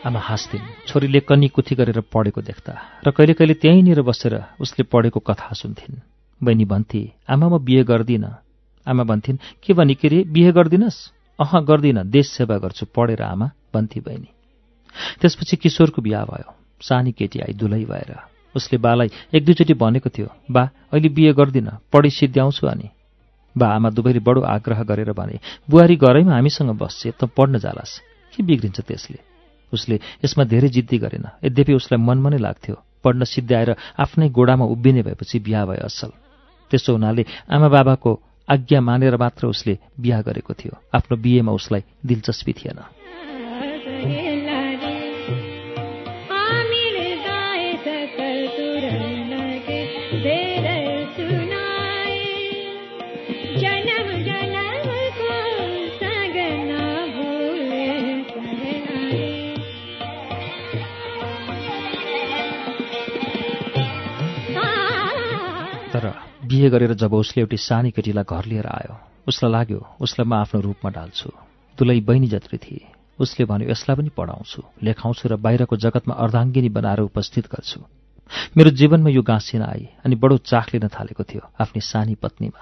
आमा 0.02 0.20
हाँस्थिन् 0.20 0.62
छोरीले 0.88 1.20
कनी 1.30 1.48
कुथी 1.54 1.76
गरेर 1.76 2.00
पढेको 2.10 2.42
देख्दा 2.42 2.74
र 3.06 3.12
कहिले 3.14 3.34
कहिले 3.38 3.54
त्यहीँनिर 3.54 4.02
बसेर 4.02 4.34
उसले 4.58 4.84
पढेको 4.90 5.20
कथा 5.20 5.54
सुन्थिन्। 5.54 6.02
बहिनी 6.42 6.66
भन्थे 6.66 7.02
आमा 7.30 7.48
म 7.48 7.58
बिहे 7.62 7.84
गर्दिनँ। 7.86 8.34
आमा 8.88 9.04
भन्थिन् 9.06 9.38
के 9.62 9.74
भनी 9.78 9.96
के 10.02 10.08
रे 10.10 10.24
बिहे 10.26 10.52
गर्दिनस्? 10.58 10.98
अह 11.40 11.52
गर्दिनँ 11.70 12.06
देश 12.10 12.28
सेवा 12.34 12.58
गर्छु 12.58 12.86
पढेर 12.90 13.22
आमा 13.22 13.52
भन्थे 13.74 14.00
बहिनी। 14.02 14.30
त्यसपछि 15.22 15.56
किशोरको 15.62 16.02
बिहा 16.02 16.26
भयो 16.26 16.50
सानी 16.82 17.12
केटी 17.14 17.40
आई 17.46 17.54
दुलै 17.54 17.86
भएर। 17.86 18.18
उसले 18.58 18.78
बालाई 18.82 19.10
एक 19.38 19.46
दुईचोटि 19.46 19.74
भनेको 19.78 20.10
थियो 20.10 20.30
बा 20.50 20.64
अहिले 20.90 21.10
बिहे 21.14 21.34
गर्दिनँ 21.38 21.78
पढी 21.94 22.10
सिद्ध्याउँछु 22.10 22.68
अनि। 22.68 22.90
बा 23.56 23.68
आमा 23.70 23.90
दुवैले 23.94 24.20
बडो 24.26 24.42
आग्रह 24.50 24.82
गरेर 24.82 25.14
भने 25.14 25.38
बुहारी 25.70 25.96
घरैमा 25.96 26.34
हामीसँग 26.34 26.74
बस्छ 26.74 27.14
त 27.22 27.30
पढ्न 27.38 27.62
जालास्। 27.62 28.02
के 28.34 28.44
बिग्रिन्छ 28.44 28.82
त्यसले? 28.82 29.31
उसले 29.74 30.00
यसमा 30.26 30.44
धेरै 30.44 30.70
जिद्दी 30.70 30.98
गरेन। 30.98 31.26
यद्यपि 31.44 31.74
उसलाई 31.74 32.00
मनमा 32.02 32.30
नै 32.30 32.38
लाग्थ्यो। 32.38 32.76
पढ्न 33.04 33.24
सिद्ध्याएर 33.24 33.70
आफ्नै 34.00 34.30
गोडामा 34.30 34.66
उभिने 34.66 35.02
भएपछि 35.02 35.40
बिहा 35.40 35.66
भए 35.66 35.82
असल। 35.82 36.12
त्यसो 36.72 36.92
हुनाले 36.94 37.26
आमा 37.50 37.68
बाबाको 37.68 38.12
आज्ञा 38.50 38.82
मानेर 38.82 39.18
मात्र 39.18 39.48
उसले 39.48 39.78
बिहा 40.00 40.22
गरेको 40.22 40.54
थियो। 40.54 40.74
आफ्नो 40.94 41.18
बिहेमा 41.18 41.52
उसलाई 41.52 41.84
दिलचस्पी 42.06 42.54
थिएन। 42.54 43.01
बिहे 66.52 66.70
गरेर 66.70 66.94
जब 67.00 67.14
उसले 67.14 67.42
एउटी 67.42 67.58
सानी 67.58 67.92
केटीलाई 67.96 68.28
घर 68.28 68.46
लिएर 68.52 68.68
आयो 68.68 68.96
उसलाई 69.28 69.52
लाग्यो 69.52 69.80
उसलाई 70.04 70.28
म 70.28 70.34
आफ्नो 70.36 70.60
रूपमा 70.62 70.90
डाल्छु। 70.92 71.30
दुलै 71.78 72.00
बहिनी 72.04 72.28
जत्री 72.28 72.58
थिए। 72.58 72.92
उसले 73.20 73.46
भन्यो 73.48 73.70
यसलाई 73.72 73.96
पनि 73.96 74.10
पढाउँछु 74.12 74.62
लेखाउँछु 74.84 75.30
र 75.32 75.36
बाहिरको 75.40 75.76
जगतमा 75.80 76.14
अर्धाङ्गिनी 76.24 76.70
बनाएर 76.76 77.00
उपस्थित 77.08 77.48
गर्छु। 77.48 77.80
मेरो 78.58 78.70
जीवनमा 78.76 79.10
यो 79.16 79.22
गाँसिन 79.24 79.62
आई 79.64 79.88
अनि 80.04 80.16
बडो 80.20 80.38
चाख 80.52 80.74
लिन 80.76 80.88
थालेको 80.92 81.24
थियो 81.24 81.42
आफ्नी 81.56 81.82
सानी 81.82 82.16
पत्नीमा। 82.20 82.62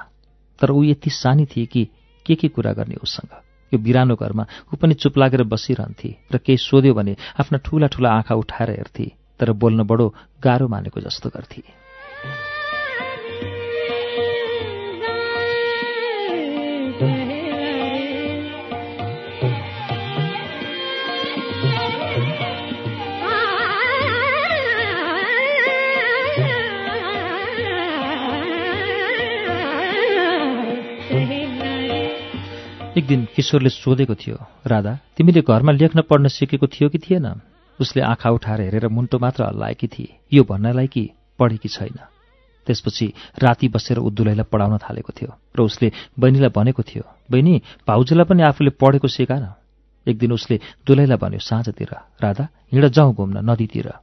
तर 0.62 0.70
ऊ 0.70 0.84
यति 0.84 1.10
सानी 1.10 1.46
थिए 1.50 1.66
कि 1.66 1.84
के 2.26 2.36
के 2.36 2.48
कुरा 2.54 2.74
गर्ने 2.78 3.02
उसँग? 3.02 3.32
यो 3.72 3.78
बिरानो 3.80 4.16
घरमा 4.16 4.46
ऊ 4.70 4.78
पनि 4.78 4.94
चुप 5.02 5.18
लागेर 5.18 5.44
बसिरहन्थे 5.50 6.10
र 6.30 6.38
केही 6.38 6.58
सोध्यो 6.60 6.94
भने 6.94 7.16
आफ्ना 7.42 7.58
ठूला 7.66 7.88
ठूला 7.90 8.10
आँखा 8.14 8.36
उठाएर 8.36 8.70
हेर्थे 8.70 9.08
तर 9.40 9.52
बोल्न 9.58 9.84
बडो 9.90 10.14
गाह्रो 10.44 10.68
मानेको 10.68 11.02
जस्तो 11.02 11.30
गर्थे। 11.34 11.79
एक 33.00 33.06
दिन 33.08 33.22
किशोरले 33.36 33.70
सोधेको 33.72 34.16
थियो 34.16 34.38
राधा 34.68 34.92
तिमीले 35.18 35.42
घरमा 35.42 35.72
लेख्न 35.72 36.02
पढ्न 36.04 36.28
सिकेको 36.28 36.68
थियो 36.68 36.90
कि 36.90 37.00
थिएन? 37.00 37.28
उसले 37.80 38.02
आँखा 38.04 38.30
उठाएर 38.30 38.62
हेरेर 38.62 38.88
मुन्टो 38.88 39.20
मात्र 39.20 39.44
हल्लाएकी 39.44 39.88
थिए। 39.88 40.16
यो 40.34 40.44
भन्नलाई 40.44 40.88
कि 40.88 41.04
पढेकी 41.40 41.70
छैन। 41.70 42.00
त्यसपछि 42.68 43.08
राति 43.40 43.68
बसेर 43.72 43.98
ऊ 44.00 44.10
दुलैलाई 44.12 44.46
पढाउन 44.52 44.78
थालेको 44.78 45.14
थियो 45.16 45.32
र 45.56 45.60
उसले 45.64 45.92
बहिनीलाई 46.20 46.52
भनेको 46.52 46.84
थियो 46.84 47.04
बहिनी 47.32 47.62
भाउजूलाई 47.88 48.26
पनि 48.28 48.44
आफूले 48.44 48.72
पढेको 48.76 49.08
सिकान? 49.08 49.48
एक 50.08 50.18
दिन 50.20 50.32
उसले 50.32 50.60
दुलैलाई 50.84 51.18
भन्यो 51.18 51.40
साँझतिर 51.40 51.96
राधा 52.20 52.48
हिँड 52.72 52.86
जाउँ 52.86 53.16
घुम्न 53.16 53.50
नदीतिर। 53.50 53.94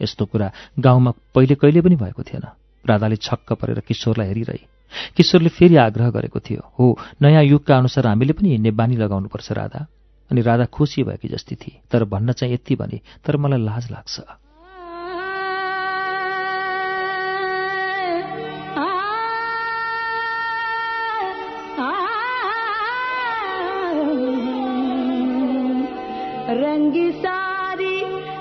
यस्तो 0.00 0.24
कुरा 0.24 0.52
गाउँमा 0.80 1.10
पहिले 1.34 1.54
कहिले 1.54 1.80
पनि 1.84 1.96
भएको 2.00 2.22
थिएन। 2.22 2.48
राधाले 2.84 3.16
छक्क 3.16 3.52
परेर 3.52 3.80
किशोरलाई 3.80 4.28
हेरिरहे। 4.28 4.71
किशोरले 5.16 5.48
फेरि 5.48 5.76
आग्रह 5.76 6.10
गरेको 6.10 6.40
थियो 6.40 6.72
हो 6.78 6.98
नयाँ 7.22 7.42
युगका 7.42 7.78
अनुसार 7.78 8.06
हामीले 8.06 8.32
पनि 8.32 8.48
हिँड्ने 8.48 8.70
बानी 8.70 8.96
लगाउनुपर्छ 8.96 9.52
राधा। 9.52 9.86
अनि 10.30 10.40
राधा 10.40 10.64
खुसी 10.64 11.02
भएकी 11.02 11.28
जस्तै 11.28 11.54
थिए। 11.54 11.80
तर 11.90 12.04
भन्न 12.04 12.32
चाहिँ 12.32 12.54
यति 12.54 12.76
भने 12.76 13.00
तर 13.24 13.36
मलाई 13.36 13.60
लाज 13.60 13.90
लाग्छ। 13.90 14.20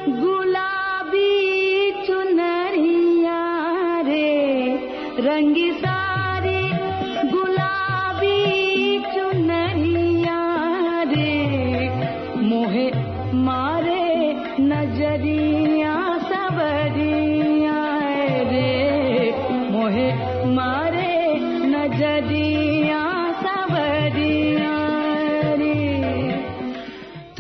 गुलाबी 0.07 1.91
चुनरिया 1.91 4.01
रे। 4.01 4.79
रंगी 5.19 5.71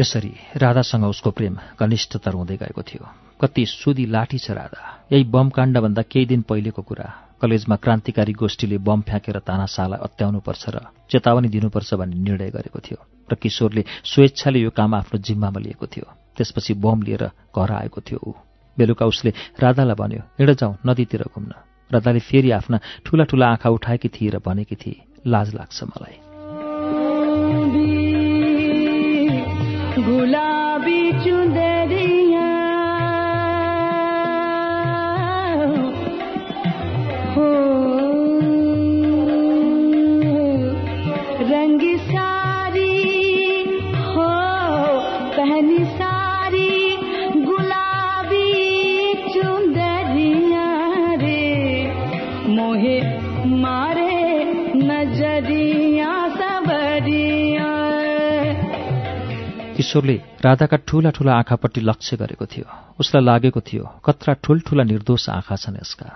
त्यसरी 0.01 0.33
राधासँग 0.57 1.03
उसको 1.05 1.29
प्रेम 1.29 1.55
घनिष्ठतर 1.77 2.33
हुँदै 2.33 2.55
गएको 2.57 2.81
थियो। 2.81 3.05
कति 3.37 3.65
सुदी 3.69 4.05
लाठी 4.09 4.37
छ 4.37 4.57
राधा। 4.57 5.05
यही 5.13 5.23
बम 5.29 5.49
काण्डभन्दा 5.53 6.01
केही 6.01 6.25
दिन 6.25 6.41
पहिलेको 6.41 6.81
कुरा। 6.81 7.05
कलेजमा 7.37 7.75
क्रान्तिकारी 7.75 8.33
गोष्ठीले 8.33 8.77
बम 8.81 9.01
फ्याँकेर 9.05 9.37
तानासालाई 9.45 10.01
अत्याउनुपर्छ 10.01 10.63
र 10.73 10.77
चेतावनी 11.05 11.49
दिनुपर्छ 11.53 11.93
भन्ने 11.93 12.17
निर्णय 12.17 12.49
गरेको 12.49 12.79
थियो 12.81 12.97
र 13.29 13.35
किशोरले 13.37 13.83
स्वेच्छाले 14.03 14.59
यो 14.59 14.69
काम 14.73 14.95
आफ्नो 14.95 15.21
जिम्मामा 15.21 15.59
लिएको 15.61 15.85
थियो। 15.85 16.05
त्यसपछि 16.33 16.73
बम 16.81 17.01
लिएर 17.05 17.23
घर 17.53 17.71
आएको 17.71 18.01
थियो 18.01 18.19
ऊ। 18.25 18.33
बेलुका 18.77 19.05
उसले 19.05 19.33
राधालाई 19.61 19.95
भन्यो 20.01 20.21
हिँड 20.41 20.51
जाउँ 20.57 20.77
नदीतिर 20.81 21.29
घुम्न। 21.29 21.53
राधाले 21.93 22.19
फेरि 22.25 22.51
आफ्ना 22.57 22.77
ठूला 23.05 23.23
ठूला 23.29 23.53
आँखा 23.53 23.69
उठाएकी 23.69 24.09
थिए 24.09 24.29
र 24.33 24.41
भनेकी 24.41 24.75
थिए 24.81 25.29
लाज 25.29 25.53
लाग्छ 25.53 25.83
मलाई। 25.83 26.30
गुलाबी 30.05 31.01
चुंदरिया 31.23 32.49
हो। 37.33 37.49
रंग 41.51 41.83
सारी 42.07 42.93
हो 44.07 44.29
पहनी 45.37 45.83
सारी 45.97 46.10
किशोरले 59.91 60.15
राधाका 60.39 60.77
ठूला 60.87 61.09
ठूला 61.11 61.33
आँखापट्टि 61.35 61.81
लक्ष्य 61.83 62.15
गरेको 62.17 62.45
थियो। 62.47 62.65
उसलाई 62.95 63.23
लागेको 63.23 63.59
थियो 63.59 63.83
कत्रा 63.99 64.33
ठुल्ठुला 64.39 64.83
निर्दोष 64.87 65.27
आँखा 65.29 65.55
छन् 65.59 65.75
यसका। 65.75 66.07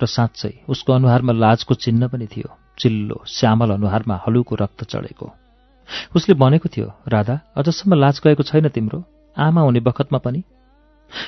र 0.00 0.06
साँच्चै 0.08 0.64
उसको 0.64 0.92
अनुहारमा 0.92 1.32
लाजको 1.36 1.74
चिन्ह 1.76 2.08
पनि 2.08 2.26
थियो 2.26 2.48
चिल्लो 2.80 3.18
श्यामल 3.28 3.70
अनुहारमा 3.76 4.16
हलुको 4.24 4.54
रक्त 4.56 4.84
चढेको। 4.88 5.28
उसले 6.16 6.34
भनेको 6.40 6.68
थियो 6.72 6.88
राधा 7.04 7.36
अझसम्म 7.52 8.00
लाज 8.00 8.20
गएको 8.24 8.42
छैन 8.48 8.68
तिम्रो 8.72 9.04
आमा 9.36 9.60
हुने 9.60 9.80
बखतमा 9.84 10.18
पनि? 10.24 10.40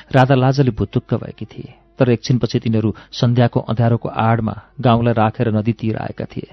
राधा 0.09 0.35
लाजले 0.35 0.71
भुतुक्क 0.73 1.13
भएकी 1.21 1.45
थिए 1.45 1.69
तर 2.01 2.09
एकछिनपछि 2.09 2.59
तिनीहरू 2.65 2.95
सन्ध्याको 3.13 3.59
अँध्यारोको 3.61 4.09
आडमा 4.09 4.55
गाउँलाई 4.81 5.13
राखेर 5.13 5.53
नदीतिर 5.53 5.97
आएका 6.01 6.25
थिए। 6.25 6.49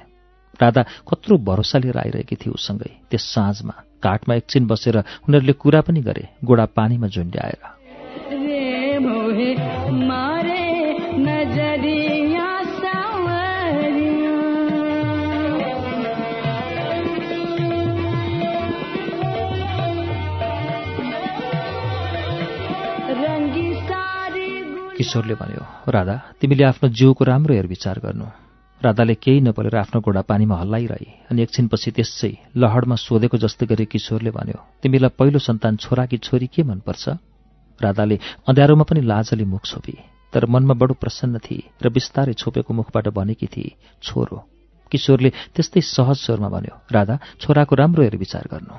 राधा 0.60 0.82
कत्रो 1.08 1.38
भरोसा 1.40 1.78
लिएर 1.78 1.98
आइरहेकी 1.98 2.36
थिए 2.36 2.52
उसँगै 2.52 2.92
त्यस 3.08 3.32
साँझमा। 3.32 3.87
काठमा 4.02 4.34
एकछिन 4.34 4.66
बसेर 4.66 4.96
उनीहरूले 4.98 5.52
कुरा 5.62 5.80
पनि 5.86 6.00
गरे 6.00 6.24
गोडा 6.44 6.64
पानीमा 6.76 7.06
झुन्ड्याएर 7.06 7.62
किशोरले 24.98 25.34
भन्यो 25.34 25.62
राधा 25.90 26.16
तिमीले 26.40 26.64
आफ्नो 26.64 26.88
जिउको 26.90 27.24
राम्रो 27.24 27.54
हेरविचार 27.54 27.98
गर्नु। 28.04 28.47
राधाले 28.84 29.14
केही 29.14 29.40
नपरेर 29.40 29.76
आफ्नो 29.76 30.00
घोडा 30.00 30.20
पानीमा 30.22 30.56
हल्लाइरहे 30.56 31.06
अनि 31.30 31.42
एकछिनपछि 31.42 31.90
त्यसै 31.98 32.32
लहडमा 32.62 32.94
सोधेको 32.94 33.36
जस्तै 33.42 33.66
गरी 33.66 33.84
किशोरले 33.90 34.30
भन्यो 34.30 34.58
तिमीलाई 34.82 35.10
पहिलो 35.18 35.38
सन्तान 35.42 35.76
छोरा 35.82 36.04
कि 36.06 36.16
छोरी 36.22 36.46
के 36.46 36.62
मनपर्छ? 36.62 37.04
राधाले 37.80 38.16
अँध्यारोमा 38.48 38.84
पनि 38.86 39.00
लाजले 39.02 39.44
मुख 39.44 39.64
छोपी 39.66 39.94
तर 40.32 40.46
मनमा 40.46 40.74
बडो 40.78 40.94
प्रसन्न 41.02 41.38
थिए 41.42 41.66
र 41.82 41.90
बिस्तारै 41.90 42.34
छोपेको 42.38 42.70
मुखबाट 42.74 43.06
भनेकी 43.18 43.46
थिए 43.46 43.74
छोरो। 44.02 44.38
किशोरले 44.92 45.30
त्यस्तै 45.54 45.80
सहज 45.94 46.16
स्वरमा 46.24 46.48
भन्यो 46.54 46.74
राधा 46.94 47.14
छोराको 47.42 47.74
राम्रो 47.74 48.02
हेरविचार 48.02 48.44
गर्नु। 48.52 48.74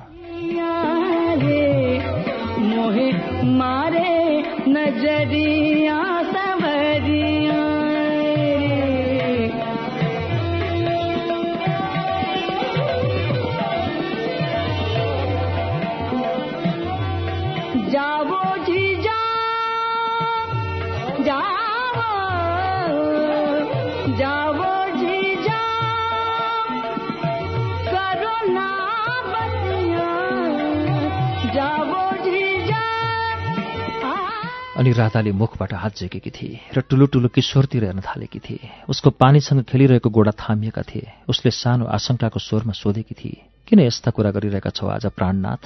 अनि 34.80 34.92
राधाले 34.92 35.32
मुखबाट 35.32 35.72
हात 35.74 35.96
झेकेकी 35.96 36.30
थिए 36.32 36.58
र 36.72 36.80
ठुलो 36.80 37.06
ठुलो 37.12 37.28
किशोरतिर 37.28 37.84
हेर्न 37.84 38.00
थालेकी 38.00 38.38
थिए। 38.38 38.88
उसको 38.88 39.10
पानीसँग 39.12 39.62
खेलिरहेको 39.68 40.10
गोडा 40.10 40.32
थामिएका 40.32 40.82
थिए। 40.82 41.28
उसले 41.28 41.50
सानो 41.52 41.84
आशंकाको 41.86 42.40
स्वरमा 42.40 42.72
सोधेकी 42.72 43.14
थिए 43.14 43.44
किन 43.68 43.80
यस्ता 43.80 44.10
कुरा 44.10 44.30
गरिरहेका 44.32 44.70
छौ 44.72 44.88
आज 44.88 45.06
प्राणनाथ? 45.12 45.62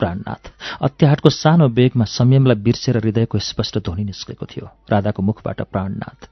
प्राणनाथ 0.00 0.42
अत्याहाटको 0.80 1.30
सानो 1.30 1.68
बेगमा 1.68 2.04
संयमलाई 2.08 2.56
बिर्सेर 2.64 2.96
हृदयको 2.96 3.38
स्पष्ट 3.38 3.78
ध्वनि 3.84 4.04
निस्केको 4.04 4.46
थियो। 4.46 4.66
राधाको 4.90 5.22
मुखबाट 5.22 5.60
प्राणनाथ। 5.68 6.28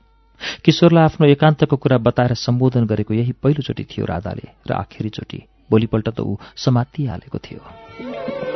किशोरलाई 0.65 1.05
आफ्नो 1.05 1.27
एकान्तको 1.29 1.77
कुरा 1.77 1.99
बताएर 2.09 2.35
सम्बोधन 2.41 2.87
गरेको 2.89 3.15
यही 3.15 3.33
पहिलोचोटि 3.43 3.85
थियो 3.85 4.07
राधाले 4.07 4.49
र 4.65 4.73
आखिरीचोटि 4.75 5.45
भोलिपल्ट 5.71 6.09
त 6.09 6.21
ऊ 6.21 6.37
समातिहालेको 6.57 7.39
थियो। 7.39 8.48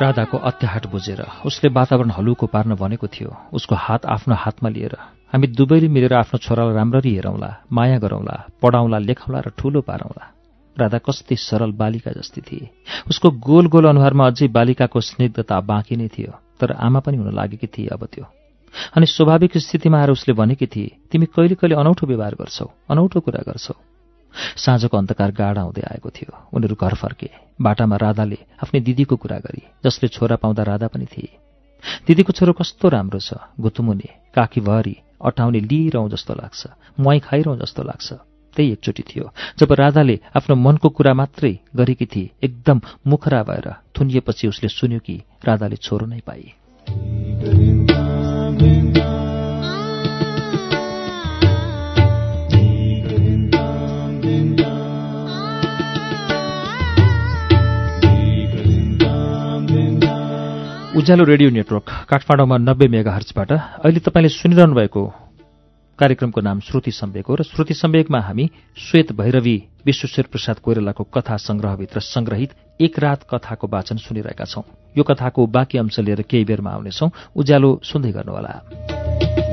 राधाको 0.00 0.38
अत्याहाट 0.38 0.86
बुझेर 0.86 1.20
उसले 1.46 1.68
वातावरण 1.72 2.10
हलुको 2.10 2.46
पार्न 2.46 2.74
भनेको 2.76 3.06
थियो। 3.08 3.30
उसको 3.52 3.74
हात 3.74 4.06
आफ्नो 4.06 4.34
हातमा 4.34 4.68
लिएर 4.68 4.96
हामी 5.32 5.46
दुवैले 5.48 5.88
मिलेर 5.88 6.14
आफ्नो 6.14 6.38
छोरालाई 6.38 6.74
राम्ररी 6.74 7.12
हेरौँला 7.14 7.50
माया 7.72 7.98
गरौँला 7.98 8.36
पढाउँला 8.62 8.98
लेखाउँला 8.98 9.40
र 9.40 9.48
ठूलो 9.56 9.80
पारौँला। 9.80 10.24
राधा 10.76 10.98
कस्तै 11.00 11.36
सरल 11.38 11.72
बालिका 11.72 12.12
जस्ती 12.12 12.40
थिए। 12.40 12.68
उसको 13.08 13.30
गोल 13.40 13.66
गोल 13.72 13.88
अनुहारमा 13.88 14.26
अझै 14.26 14.48
बालिकाको 14.52 15.00
स्निग्धता 15.00 15.60
बाँकी 15.64 15.96
नै 15.96 16.08
थियो 16.08 16.32
तर 16.60 16.72
आमा 16.76 17.00
पनि 17.00 17.16
हुन 17.16 17.32
लागेकी 17.32 17.66
थिए 17.66 17.88
अब 17.88 18.04
त्यो। 18.12 18.24
अनि 18.96 19.06
स्वाभाविक 19.06 19.56
स्थितिमा 19.56 20.00
आएर 20.00 20.10
उसले 20.10 20.34
भनेकी 20.36 20.66
थिए 20.66 20.96
तिमी 21.10 21.26
कहिले 21.32 21.54
कहिले 21.56 21.74
अनौठो 21.74 22.06
व्यवहार 22.06 22.34
गर्छौ 22.36 22.68
अनौठो 22.90 23.20
कुरा 23.20 23.42
गर्छौ। 23.48 23.74
साँझको 24.56 24.96
अन्धकार 24.96 25.30
गाढा 25.32 25.62
हुँदै 25.62 25.82
आएको 25.82 26.10
थियो। 26.10 26.32
उनीहरू 26.52 26.76
घर 26.76 26.94
फर्के। 26.94 27.30
बाटामा 27.62 27.96
राधाले 27.96 28.38
आफ्नै 28.62 28.80
दिदीको 28.80 29.16
कुरा 29.16 29.38
गरी 29.38 29.62
जसले 29.84 30.08
छोरा 30.08 30.36
पाउँदा 30.36 30.62
राधा 30.62 30.86
पनि 30.86 31.06
थिए। 31.06 31.28
दिदीको 32.06 32.32
छोरो 32.32 32.52
कस्तो 32.52 32.88
राम्रो 32.88 33.20
छ 33.20 33.34
गुतमुने 33.60 34.08
काखीभरि 34.34 34.96
अटाउने 35.24 35.60
लिइरहँ 35.60 36.08
जस्तो 36.08 36.34
लाग्छ 36.34 36.66
मुहाई 37.00 37.18
खाइरहँ 37.18 37.56
जस्तो 37.56 37.82
लाग्छ। 37.82 38.12
त्यही 38.56 38.72
एकचोटि 38.72 39.02
थियो 39.02 39.24
जब 39.58 39.72
राधाले 39.72 40.16
आफ्नो 40.36 40.56
मनको 40.56 40.88
कुरा 40.88 41.12
मात्रै 41.14 41.52
गरेकी 41.76 42.06
थिए 42.06 42.30
एकदम 42.42 42.80
मुखरा 43.06 43.42
भएर 43.42 43.66
थुनिएपछि 43.96 44.48
उसले 44.48 44.68
सुन्यो 44.68 44.98
कि 44.98 45.16
राधाले 45.44 45.76
छोरो 45.76 46.06
नै 46.06 46.20
पाए। 46.26 46.44
उज्यालो 60.96 61.24
रेडियो 61.24 61.50
नेटवर्क 61.50 61.90
काठमाडौँमा 62.08 62.56
नब्बे 62.56 62.86
मेगा 62.88 63.12
हर्चबाट 63.12 63.52
अहिले 63.52 64.00
तपाईँले 64.00 64.28
सुनिरहनु 64.28 64.74
भएको 64.74 65.02
कार्यक्रमको 65.98 66.40
नाम 66.40 66.60
श्रुति 66.60 66.90
सम्वेक 66.90 67.26
हो 67.26 67.34
र 67.34 67.42
श्रुति 67.42 67.74
सम्वेकमा 67.74 68.20
हामी 68.20 68.48
श्वेत 68.76 69.12
भैरवी 69.12 69.56
विश्वेश्वर 69.86 70.24
प्रसाद 70.32 70.58
कोइरालाको 70.58 71.04
कथा 71.04 71.36
संग्रहभित्र 71.36 72.00
संग्रहित 72.00 72.50
एक 72.80 72.98
रात 72.98 73.26
कथाको 73.28 73.66
वाचन 73.68 73.96
सुनिरहेका 73.96 74.44
छौं। 74.44 74.62
यो 74.98 75.04
कथाको 75.04 75.46
बाँकी 75.46 75.78
अंश 75.78 76.00
लिएर 76.00 76.22
केही 76.22 76.44
बेरमा 76.44 76.70
आउनेछौं। 76.70 77.10
उज्यालो 77.36 77.80
सुन्दै 77.84 78.12
गर्नुहोला। 78.12 79.45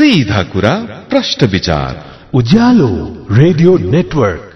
सीधा 0.00 0.42
कुरा 0.42 0.74
प्रश्न 1.10 1.46
विचार। 1.46 2.04
Ujyaalo 2.34 3.26
radio 3.30 3.78
network. 3.78 4.49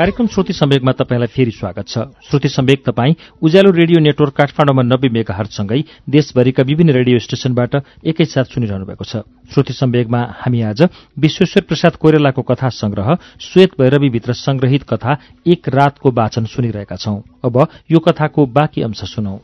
कार्यक्रम 0.00 0.26
श्रुति 0.26 0.52
सम्वेकमा 0.52 0.92
तपाईँलाई 0.92 1.26
फेरि 1.26 1.50
स्वागत 1.50 1.88
छ। 1.88 1.98
श्रुति 2.24 2.48
सम्वेक 2.48 2.84
तपाईँ 2.86 3.14
उज्यालो 3.42 3.70
रेडियो 3.70 4.00
नेटवर्क 4.00 4.34
काठमाडौँमा 4.34 4.82
नब्बे 4.82 5.08
मेगा 5.08 5.34
हर्चसँगै 5.36 5.80
देशभरिका 6.08 6.62
विभिन्न 6.62 6.90
रेडियो 6.90 7.18
स्टेशनबाट 7.18 7.74
एकैसाथ 8.08 8.44
सुनिरहनु 8.48 8.86
भएको 8.86 9.04
छ। 9.04 9.20
श्रुति 9.52 9.72
सम्वेकमा 9.72 10.20
हामी 10.40 10.62
आज 10.62 10.82
विश्वेश्वर 11.18 11.64
प्रसाद 11.68 11.96
कोइरालाको 12.00 12.42
कथा 12.42 12.68
संग्रह 12.72 13.14
श्वेत 13.42 13.76
भैरवीभित्र 13.80 14.32
संग्रहित 14.40 14.88
कथा 14.88 15.18
एक 15.46 15.68
रातको 15.68 16.10
वाचन 16.10 16.44
सुनिरहेका 16.48 16.96
छौं। 16.96 17.20
अब 17.44 17.66
यो 17.92 17.98
कथाको 18.00 18.46
बाँकी 18.48 18.82
अंश 18.82 19.04
सुनौ। 19.04 19.36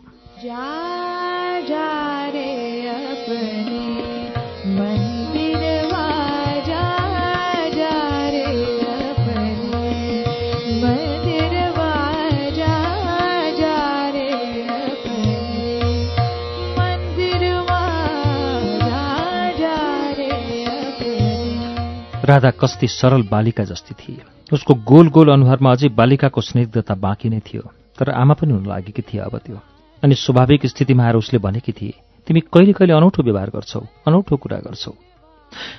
राधा 22.27 22.51
कस्ती 22.53 22.87
सरल 22.91 23.23
बालिका 23.31 23.65
जस्ती 23.65 23.95
थिए। 23.95 24.23
उसको 24.53 24.75
गोल 24.85 25.09
गोल 25.09 25.29
अनुहारमा 25.33 25.71
अझै 25.73 25.89
बालिकाको 25.95 26.41
स्निग्धता 26.41 26.95
बाँकी 26.97 27.29
नै 27.29 27.41
थियो 27.43 27.63
तर 27.99 28.11
आमा 28.13 28.35
पनि 28.35 28.53
हुन 28.53 28.67
लागेकी 28.67 29.03
थिए 29.03 29.21
अब 29.23 29.37
त्यो। 29.39 29.59
अनि 30.03 30.15
स्वाभाविक 30.17 30.67
स्थितिमा 30.67 31.05
आएर 31.05 31.17
उसले 31.17 31.39
भनेकी 31.39 31.73
थिए 31.73 31.95
तिमी 32.27 32.41
कहिले 32.47 32.73
कहिले 32.73 32.93
अनौठो 32.93 33.23
व्यवहार 33.23 33.51
गर्छौ 33.51 33.81
अनौठो 34.07 34.37
कुरा 34.37 34.59
गर्छौ। 34.67 34.93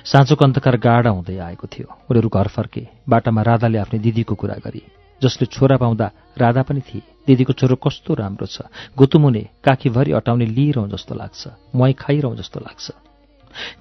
साँझोको 0.04 0.44
अन्धकार 0.44 0.76
गाडा 0.78 1.10
हुँदै 1.10 1.36
आएको 1.38 1.66
थियो 1.68 1.88
उनीहरू 2.08 2.28
घर 2.28 2.48
फर्के 2.48 2.82
बाटामा 3.08 3.42
राधाले 3.42 3.78
आफ्नै 3.78 3.98
दिदीको 4.00 4.34
कुरा 4.34 4.56
गरी 4.64 4.82
जसले 5.22 5.46
छोरा 5.46 5.76
पाउँदा 5.76 6.06
राधा 6.38 6.62
पनि 6.62 6.80
थिए। 6.80 7.02
दिदीको 7.26 7.52
छोरो 7.52 7.76
कस्तो 7.76 8.14
राम्रो 8.14 8.46
छ 8.46 8.64
गुतुमुने 8.96 9.42
काखीभरि 9.64 10.12
अटाउने 10.12 10.46
लिइरहँ 10.48 10.88
जस्तो 10.88 11.14
लाग्छ 11.14 11.42
मुहाई 11.74 11.92
खाइरहँ 11.92 12.36
जस्तो 12.36 12.60
लाग्छ। 12.60 12.86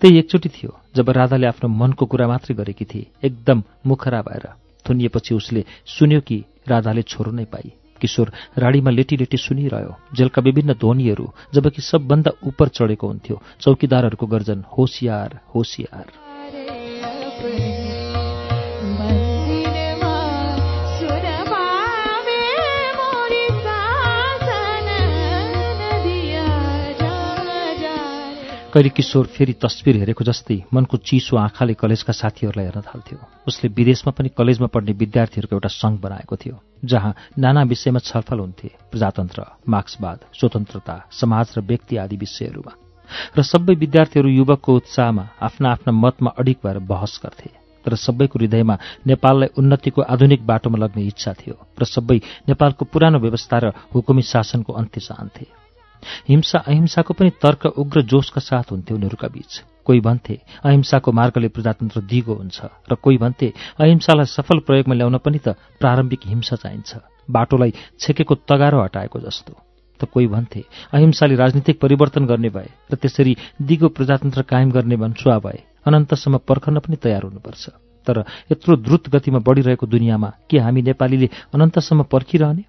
त्यही 0.02 0.18
एकचोटि 0.18 0.50
थियो 0.50 0.72
जब 0.96 1.10
राधाले 1.10 1.48
आफ्नो 1.48 1.70
मनको 1.70 2.06
कुरा 2.06 2.28
मात्रै 2.28 2.56
गरेकी 2.56 2.86
थिए 2.86 3.08
एकदम 3.24 3.64
मुखरा 3.86 4.22
भएर। 4.22 4.46
थुनिएपछि 4.86 5.36
उसले 5.36 5.66
सुन्यो 5.86 6.22
कि 6.22 6.38
राधाले 6.68 7.02
छोरो 7.02 7.32
नै 7.32 7.46
पाई। 7.46 7.72
किशोर 8.02 8.32
राडीमा 8.58 8.92
लेटी 8.92 9.18
लेटी 9.18 9.38
सुनिरह्यो। 9.38 9.94
जेलका 10.14 10.42
विभिन्न 10.42 10.74
ध्वनिहरू 10.74 11.26
जबकि 11.54 11.82
सबभन्दा 11.82 12.32
उपर 12.46 12.68
चढेको 12.68 13.08
हुन्थ्यो 13.08 13.42
चौकीदारहरूको 13.62 14.26
गर्जन 14.28 14.64
होसियार 14.78 15.40
होसियार। 15.56 16.06
कहिले 28.78 28.90
किशोर 28.90 29.26
फेरि 29.26 29.54
तस्विर 29.58 29.96
हेरेको 29.98 30.24
जस्तै 30.24 30.70
मनको 30.70 30.98
चिसो 31.02 31.34
आँखाले 31.36 31.74
कलेजका 31.74 32.14
साथीहरूलाई 32.14 32.66
हेर्न 32.66 32.82
थाल्थ्यो। 32.86 33.18
उसले 33.50 33.70
विदेशमा 33.74 34.12
पनि 34.14 34.30
कलेजमा 34.38 34.68
पढ्ने 34.70 34.94
विद्यार्थीहरूको 34.94 35.56
एउटा 35.56 35.70
सङ्घ 35.74 35.98
बनाएको 35.98 36.36
थियो 36.38 36.56
जहाँ 36.86 37.14
नाना 37.42 37.64
विषयमा 37.74 38.00
छलफल 38.06 38.40
हुन्थे 38.40 38.70
प्रजातन्त्र 38.94 39.46
मार्क्सवाद 39.66 40.20
स्वतन्त्रता 40.30 40.96
समाज 41.10 41.58
र 41.58 41.62
व्यक्ति 41.66 41.98
आदि 41.98 42.18
विषयहरूमा। 42.22 42.74
र 43.34 43.42
सबै 43.42 43.74
विद्यार्थीहरू 43.74 44.30
युवकको 44.30 44.76
उत्साहमा 44.76 45.26
आफ्ना 45.42 45.72
आफ्ना 45.72 45.92
मतमा 45.98 46.38
अडिक 46.38 46.58
भएर 46.62 46.78
बहस 46.86 47.20
गर्थे। 47.26 47.50
तर 47.86 47.96
सबैको 47.98 48.40
हृदयमा 48.40 48.78
नेपाललाई 49.10 49.58
उन्नतिको 49.58 50.02
आधुनिक 50.06 50.46
बाटोमा 50.46 50.78
लग्ने 50.78 51.04
इच्छा 51.04 51.34
थियो 51.34 51.56
र 51.82 51.84
सबै 51.88 52.22
नेपालको 52.46 52.86
पुरानो 52.86 53.18
व्यवस्था 53.26 53.58
र 53.58 53.66
हुकुमी 53.90 54.22
शासनको 54.22 54.74
अन्त्य 54.74 55.02
चाहन्थे 55.02 55.46
हिंसा 56.30 56.60
अहिंसाको 56.60 57.14
पनि 57.14 57.30
तर्क 57.42 57.66
उग्र 57.66 58.02
जोशका 58.02 58.42
साथ 58.42 58.72
हुन्थे 58.72 58.94
उनीहरूका 58.94 59.28
बीच। 59.28 59.64
कोही 59.86 60.00
भन्थे 60.00 60.36
अहिंसाको 60.64 61.12
मार्गले 61.12 61.48
प्रजातन्त्र 61.48 62.02
दिगो 62.02 62.34
हुन्छ। 62.34 62.60
र 62.92 62.96
कोही 62.96 63.18
भन्थे 63.18 63.54
अहिंसालाई 63.80 64.26
सफल 64.26 64.60
प्रयोगमा 64.60 64.96
ल्याउन 64.96 65.18
पनि 65.18 65.40
त 65.40 65.56
प्रारम्भिक 65.80 66.20
हिंसा 66.26 66.56
चाहिन्छ। 66.56 66.92
बाटोलाई 67.32 67.74
छेकेको 68.00 68.36
तगारो 68.36 68.84
हटाएको 68.84 69.20
जस्तो। 69.20 69.54
त 70.00 70.06
कोही 70.06 70.28
भन्थे 70.28 70.62
अहिंसाले 70.94 71.36
राजनीतिक 71.36 71.80
परिवर्तन 71.80 72.26
गर्ने 72.26 72.50
भए 72.50 72.70
र 72.92 72.96
त्यसरी 72.96 73.38
दिगो 73.62 73.88
प्रजातन्त्र 73.88 74.42
कायम 74.42 74.72
गर्ने 74.72 74.96
भन्सुवा 74.96 75.38
भए 75.40 75.60
अनन्तसम्म 75.88 76.38
पर्खन 76.48 76.80
पनि 76.80 76.96
तयार 76.96 77.24
हुनुपर्छ। 77.24 77.70
तर 78.08 78.24
यत्रो 78.52 78.76
द्रुत 78.76 79.10
गतिमा 79.10 79.40
बढिरहेको 79.40 79.88
दुनियाँमा 79.88 80.30
के 80.50 80.58
हामी 80.60 80.82
नेपालीले 80.82 81.30
अनन्तसम्म 81.56 82.04
पर्खिरहने? 82.04 82.64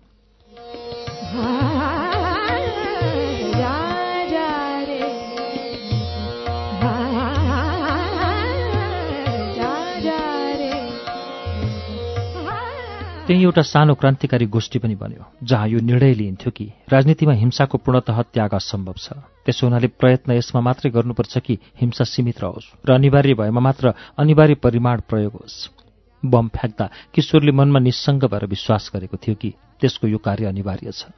त्यही 13.28 13.42
एउटा 13.44 13.62
सानो 13.62 13.94
क्रान्तिकारी 13.94 14.46
गोष्ठी 14.46 14.78
पनि 14.78 14.94
बन्यो 14.96 15.24
जहाँ 15.44 15.68
यो 15.68 15.78
निर्णय 15.84 16.12
लिइन्थ्यो 16.14 16.50
कि 16.50 16.64
राजनीतिमा 16.88 17.32
हिंसाको 17.32 17.78
पूर्णतः 17.78 18.22
त्याग 18.32 18.54
असम्भव 18.56 18.94
छ। 18.96 19.12
त्यसो 19.44 19.66
हुनाले 19.66 19.86
प्रयत्न 20.00 20.32
यसमा 20.32 20.60
मात्रै 20.64 20.90
गर्नुपर्छ 20.90 21.38
कि 21.44 21.58
हिंसा 21.76 22.04
सीमित 22.08 22.40
रहोस् 22.40 22.88
र 22.88 22.94
अनिवार्य 22.94 23.34
भएमा 23.36 23.60
मात्र 23.60 23.92
अनिवार्य 24.16 24.54
परिमाण 24.64 25.00
प्रयोग 25.04 25.32
होस्। 25.44 25.68
बम 26.24 26.48
फ्याँक्दा 26.56 26.86
किशोरले 27.12 27.52
मनमा 27.52 27.78
निस्सङ्ग 27.84 28.24
भएर 28.32 28.46
विश्वास 28.48 28.90
गरेको 28.96 29.16
थियो 29.20 29.34
कि 29.36 29.50
त्यसको 29.76 30.08
यो 30.08 30.18
कार्य 30.24 30.48
अनिवार्य 30.48 30.88
छ। 30.88 31.12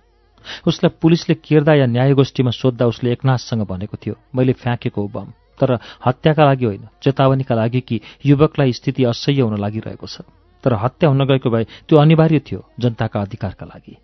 उसलाई 0.66 0.90
पुलिसले 0.98 1.34
केर्दा 1.46 1.74
या 1.78 1.86
न्यायगोष्ठीमा 1.86 2.50
सोद्धा 2.50 2.90
उसले 2.90 3.12
एकनाथसँग 3.12 3.62
भनेको 3.70 3.96
थियो 4.02 4.14
मैले 4.34 4.58
फ्याँकेको 4.58 5.06
बम 5.14 5.30
तर 5.62 5.78
हत्याका 6.02 6.42
लागि 6.42 6.64
होइन 6.64 6.84
चेतावनीका 7.02 7.54
लागि 7.54 7.80
कि 7.86 8.00
युवकलाई 8.26 8.72
स्थिति 8.72 9.04
असह्य 9.06 9.46
हुन 9.46 9.60
लागिरहेको 9.62 10.06
छ। 10.06 10.26
तर 10.64 10.72
हत्या 10.74 11.08
हुन 11.08 11.24
गएको 11.24 11.50
भए 11.50 11.64
त्यो 11.88 11.98
अनिवार्य 11.98 12.38
थियो 12.40 12.64
जनताका 12.80 13.20
अधिकारका 13.20 13.66
लागि। 13.66 13.96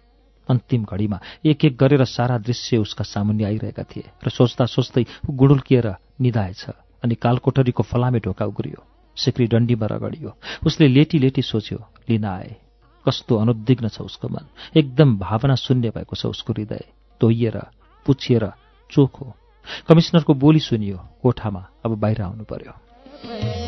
अन्तिम 0.48 0.84
घडीमा 0.84 1.18
एक 1.44 1.64
एक 1.64 1.76
गरेर 1.76 2.04
सारा 2.06 2.38
दृश्य 2.38 2.76
उसका 2.78 3.04
सामुन्ने 3.04 3.44
आइरहेका 3.44 3.82
थिए 3.82 4.10
र 4.24 4.28
सोच्दा 4.30 4.64
सोच्दै 4.66 5.04
ऊ 5.26 5.32
गुडुल्किएर 5.32 5.86
निधाएछ 6.20 6.64
अनि 7.04 7.14
कालकोठरीको 7.14 7.82
फलामे 7.82 8.18
ढोका 8.22 8.44
उग्रियो 8.46 8.80
सिक्री 9.16 9.46
डन्डीमा 9.46 9.86
रगडियो। 9.86 10.30
उसले 10.66 10.86
लेटी 10.88 11.18
लेटी 11.18 11.42
सोच्यो 11.42 11.78
लिन 12.08 12.24
आए। 12.24 12.54
कस्तो 13.06 13.36
अनुद्विग्न 13.36 13.88
छ 13.88 14.00
उसको 14.00 14.28
मन। 14.28 14.44
एकदम 14.76 15.16
भावना 15.18 15.54
शून्य 15.56 15.90
भएको 15.90 16.16
छ 16.16 16.26
उसको 16.26 16.52
हृदय। 16.52 16.84
तोइएर 17.20 17.56
पुछिएर 18.06 18.44
चोखो 18.90 19.32
कमिश्नरको 19.88 20.34
बोली 20.34 20.60
सुनियो 20.60 20.98
कोठामा 21.22 21.62
अब 21.84 21.98
बाहिर 21.98 22.22
आउनु 22.22 22.44
पर्यो। 22.44 23.65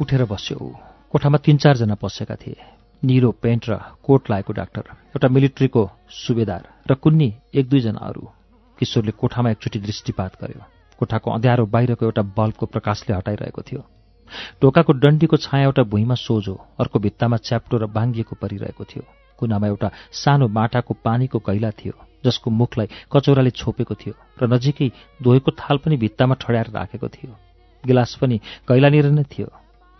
उठेर 0.00 0.24
बस्यो। 0.24 0.56
ऊ 0.58 0.72
कोठामा 1.12 1.38
तीन 1.44 1.56
चारजना 1.62 1.94
पसेका 1.94 2.34
थिए। 2.34 2.56
निलो 3.02 3.30
पेन्ट 3.42 3.68
र 3.70 3.76
कोट 4.04 4.30
लाएको 4.30 4.52
डाक्टर 4.52 4.84
एउटा 5.12 5.28
मिलिट्रीको 5.28 5.82
सुबेदार 6.08 6.62
र 6.90 6.94
कुन्नी 6.94 7.28
एक 7.54 7.68
दुईजना 7.68 8.00
अरू। 8.00 8.24
किशोरले 8.78 9.12
कोठामा 9.12 9.50
एकचोटि 9.50 9.78
दृष्टिपात 9.78 10.32
गर्यो। 10.42 10.62
कोठाको 10.98 11.30
अँध्यारो 11.30 11.64
बाहिरको 11.66 12.04
एउटा 12.06 12.22
बल्बको 12.36 12.66
प्रकाशले 12.66 13.16
हटाइरहेको 13.16 13.62
थियो। 13.62 13.82
ढोकाको 14.62 14.92
डन्डीको 15.02 15.36
छाया 15.36 15.64
एउटा 15.64 15.82
भुइँमा 15.92 16.14
सोझो 16.16 16.54
अर्को 16.80 16.98
भित्तामा 16.98 17.36
च्याप्टो 17.36 17.76
र 17.76 17.86
बाङ्गिएको 17.86 18.36
परिरहेको 18.36 18.84
थियो। 18.84 19.04
कुनामा 19.38 19.66
एउटा 19.66 19.88
सानो 20.12 20.48
माटाको 20.48 20.94
पानीको 21.04 21.38
कैला 21.38 21.70
थियो 21.72 21.94
जसको 22.24 22.50
मुखलाई 22.50 22.88
कचौराले 23.12 23.50
छोपेको 23.50 23.94
थियो 23.94 24.14
र 24.40 24.48
नजिकै 24.52 24.88
धोएको 25.22 25.50
थाल 25.56 25.76
पनि 25.82 25.96
भित्तामा 25.96 26.34
ठड्याएर 26.36 26.68
राखेको 26.70 27.08
थियो। 27.08 27.32
गिलास 27.84 28.14
पनि 28.20 28.36
कैलानिर 28.68 29.06
नै 29.10 29.24
थियो। 29.24 29.48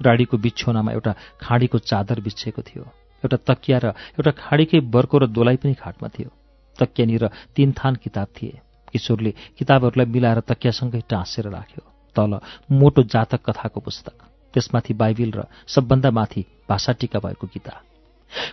राडीको 0.02 0.36
बिछोनामा 0.36 0.92
एउटा 0.92 1.12
खाँडीको 1.40 1.78
चादर 1.78 2.20
बिछेको 2.20 2.62
थियो। 2.62 2.82
एउटा 3.24 3.36
तकिया 3.48 3.78
र 3.78 3.86
एउटा 4.16 4.30
खाँडीकै 4.30 4.80
बर्को 4.80 5.18
र 5.18 5.26
दोलाई 5.26 5.56
पनि 5.56 5.74
खाटमा 5.74 6.08
थियो। 6.08 6.30
तकियानिर 6.78 7.30
तीन 7.56 7.72
थान 7.72 7.94
किताब 7.94 8.28
थिए। 8.36 8.60
किशोरले 8.92 9.30
किताबहरूलाई 9.58 10.06
मिलाएर 10.06 10.40
तकियासँगै 10.40 11.00
टाँसेर 11.08 11.48
राख्यो। 11.48 11.82
तल 12.16 12.40
मोटो 12.72 13.02
जातक 13.02 13.40
कथाको 13.46 13.80
पुस्तक। 13.80 14.16
त्यसमाथि 14.54 14.94
बाइबिल 14.94 15.30
र 15.32 15.44
सबभन्दा 15.66 16.10
माथि 16.10 16.44
भाषा 16.68 16.92
टिका 16.92 17.18
भएको 17.18 17.46
किताब। 17.46 17.82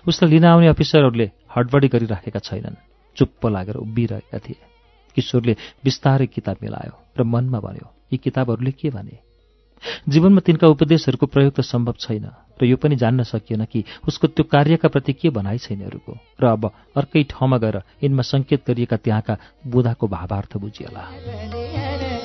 उसलाई 0.07 0.31
लिन 0.31 0.45
आउने 0.45 0.67
अफिसरहरूले 0.67 1.31
हडबडी 1.55 1.87
गरिराखेका 1.87 2.39
छैनन्। 2.39 2.75
चुप्प 3.17 3.45
लागेर 3.45 3.75
उभिरहेका 3.75 4.39
थिए। 4.39 4.61
किशोरले 5.15 5.53
बिस्तारै 5.83 6.27
किताब 6.27 6.57
मिलायो 6.61 6.93
र 7.17 7.23
मनमा 7.23 7.59
भन्यो 7.59 7.87
यी 8.13 8.17
किताबहरूले 8.17 8.71
के 8.71 8.89
भने? 8.89 9.26
जीवनमा 10.09 10.41
तिनका 10.41 10.67
उपदेशहरूको 10.67 11.25
प्रयोग 11.25 11.53
त 11.53 11.61
सम्भव 11.61 11.95
छैन 11.99 12.25
र 12.61 12.65
यो 12.65 12.77
पनि 12.77 12.95
जान्न 12.95 13.23
सकिएन 13.23 13.65
कि 13.65 13.83
उसको 14.07 14.27
त्यो 14.27 14.43
कार्यका 14.43 14.87
प्रति 14.89 15.13
के 15.13 15.29
भनाइ 15.29 15.57
छैन 15.57 15.81
अरूको 15.85 16.17
र 16.41 16.45
अब 16.47 16.71
अर्कै 16.97 17.23
ठाउँमा 17.29 17.57
गएर 17.57 17.77
यिनमा 18.03 18.23
सङ्केत 18.23 18.67
गरिएका 18.67 18.97
त्यहाँका 18.97 19.37
बुधाको 19.67 20.07
भावार्थ 20.07 20.57
बुझिएला। 20.57 22.16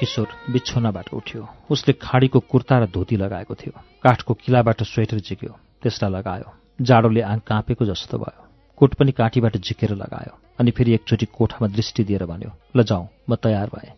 किशोर 0.00 0.28
बिछोनाबाट 0.48 1.08
उठ्यो। 1.12 1.46
उसले 1.70 1.92
खाडीको 2.00 2.40
कुर्ता 2.40 2.78
र 2.78 2.86
धोती 2.88 3.16
लगाएको 3.16 3.54
थियो। 3.54 3.72
काठको 4.02 4.34
किलाबाट 4.34 4.82
स्वेटर 4.82 5.18
झिक्यो। 5.20 5.52
त्यसलाई 5.82 6.10
लगायो। 6.10 6.48
जाडोले 6.80 7.20
आङ 7.20 7.38
काँपेको 7.44 7.84
जस्तो 7.84 8.18
भयो। 8.18 8.40
कोट 8.80 8.94
पनि 8.96 9.12
काँटीबाट 9.12 9.56
झिकेर 9.58 9.92
लगायो 9.94 10.32
अनि 10.56 10.70
फेरि 10.72 10.94
एकचोटि 10.94 11.26
कोठामा 11.36 11.68
दृष्टि 11.68 12.04
दिएर 12.04 12.24
भन्यो 12.24 12.50
ल 12.76 12.82
जाउँ 12.82 13.08
म 13.28 13.36
तयार 13.36 13.68
भएँ। 13.68 13.92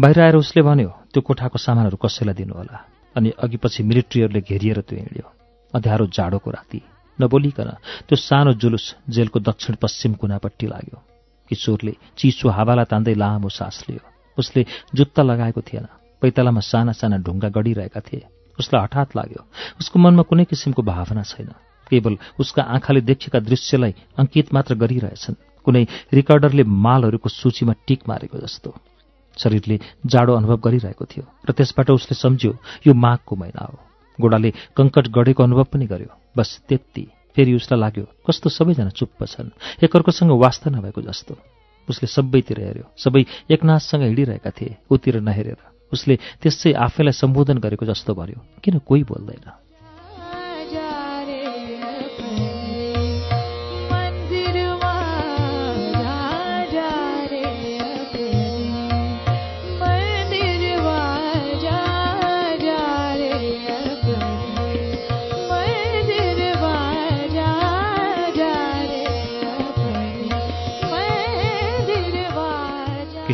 बाहिर 0.00 0.20
आएर 0.20 0.36
उसले 0.36 0.62
भन्यो 0.62 0.88
त्यो 1.12 1.20
कोठाको 1.24 1.58
सामानहरू 1.58 1.96
कसैलाई 1.96 2.34
दिनुहोला। 2.34 2.84
अनि 3.16 3.30
अघिपछि 3.40 3.82
मिलिट्रीहरूले 3.82 4.40
घेरिएर 4.40 4.80
त्यो 4.84 4.98
हिँड्यो। 4.98 5.26
अँध्यारो 5.74 6.06
जाडोको 6.12 6.50
राति। 6.50 6.80
नबोलिकन 7.18 7.70
त्यो 8.04 8.16
सानो 8.18 8.52
जुलुस 8.52 8.94
जेलको 9.08 9.40
दक्षिण 9.40 9.74
पश्चिम 9.80 10.12
कुनापट्टि 10.20 10.66
लाग्यो। 10.66 10.98
किशोरले 11.50 11.92
चिसो 12.18 12.48
हावालाई 12.48 12.84
तान्दै 12.84 13.14
लामो 13.16 13.48
सास 13.48 13.84
लियो। 13.88 14.09
उसले 14.40 14.66
जुत्ता 14.94 15.22
लगाएको 15.22 15.60
थिएन। 15.60 15.86
पैतालामा 16.22 16.60
साना 16.60 16.92
साना 16.92 17.16
ढुङ्गा 17.16 17.48
गडिरहेका 17.48 18.00
थिए। 18.00 18.24
उसलाई 18.58 18.82
हठात 18.82 19.16
लाग्यो। 19.16 19.42
उसको 19.80 19.98
मनमा 19.98 20.22
कुनै 20.22 20.44
किसिमको 20.44 20.82
भावना 20.82 21.22
छैन। 21.22 21.52
केवल 21.90 22.18
उसका 22.40 22.62
आँखाले 22.62 23.00
देखेका 23.00 23.38
दृश्यलाई 23.40 23.94
अङ्कित 24.18 24.54
मात्र 24.54 24.74
गरिरहेछन्। 24.74 25.34
कुनै 25.64 25.86
रिकर्डरले 26.12 26.64
मालहरूको 26.64 27.28
सूचीमा 27.28 27.74
टिक 27.86 28.00
मारेको 28.08 28.38
जस्तो। 28.38 28.74
शरीरले 29.38 29.80
जाडो 30.06 30.32
अनुभव 30.34 30.56
गरिरहेको 30.56 31.04
थियो 31.04 31.24
र 31.48 31.52
त्यसबाट 31.52 31.90
उसले 31.90 32.14
सम्झ्यो 32.14 32.52
यो 32.86 32.94
माघको 32.94 33.36
महिना 33.36 33.62
हो। 33.64 33.78
गोडाले 34.20 34.50
कङ्कट 34.76 35.08
गढेको 35.08 35.42
अनुभव 35.42 35.64
पनि 35.64 35.86
गर्यो। 35.86 36.10
बस 36.36 36.60
त्यति। 36.68 37.04
फेरि 37.36 37.54
उसलाई 37.54 37.80
लाग्यो 37.80 38.04
कस्तो 38.26 38.50
सबैजना 38.50 38.90
चुप्प 38.90 39.24
छन्। 39.24 39.50
एकअर्कोसँग 39.84 40.30
वास्ता 40.30 40.70
नभएको 40.70 41.02
जस्तो। 41.02 41.38
उसले 41.90 42.06
सबैतिर 42.06 42.58
हेऱ्यो। 42.60 42.86
सबै 42.96 43.22
एकनाथसँग 43.50 44.02
हिँडिरहेका 44.02 44.50
थिए 44.50 44.76
उतिर 44.90 45.20
नहेरेर। 45.20 45.60
उसले 45.92 46.14
त्यसै 46.42 46.72
आफैलाई 46.72 47.12
सम्बोधन 47.12 47.58
गरेको 47.58 47.84
जस्तो 47.86 48.14
भन्यो 48.14 48.38
किन 48.62 48.78
कोही 48.78 49.02
बोल्दैन? 49.10 49.44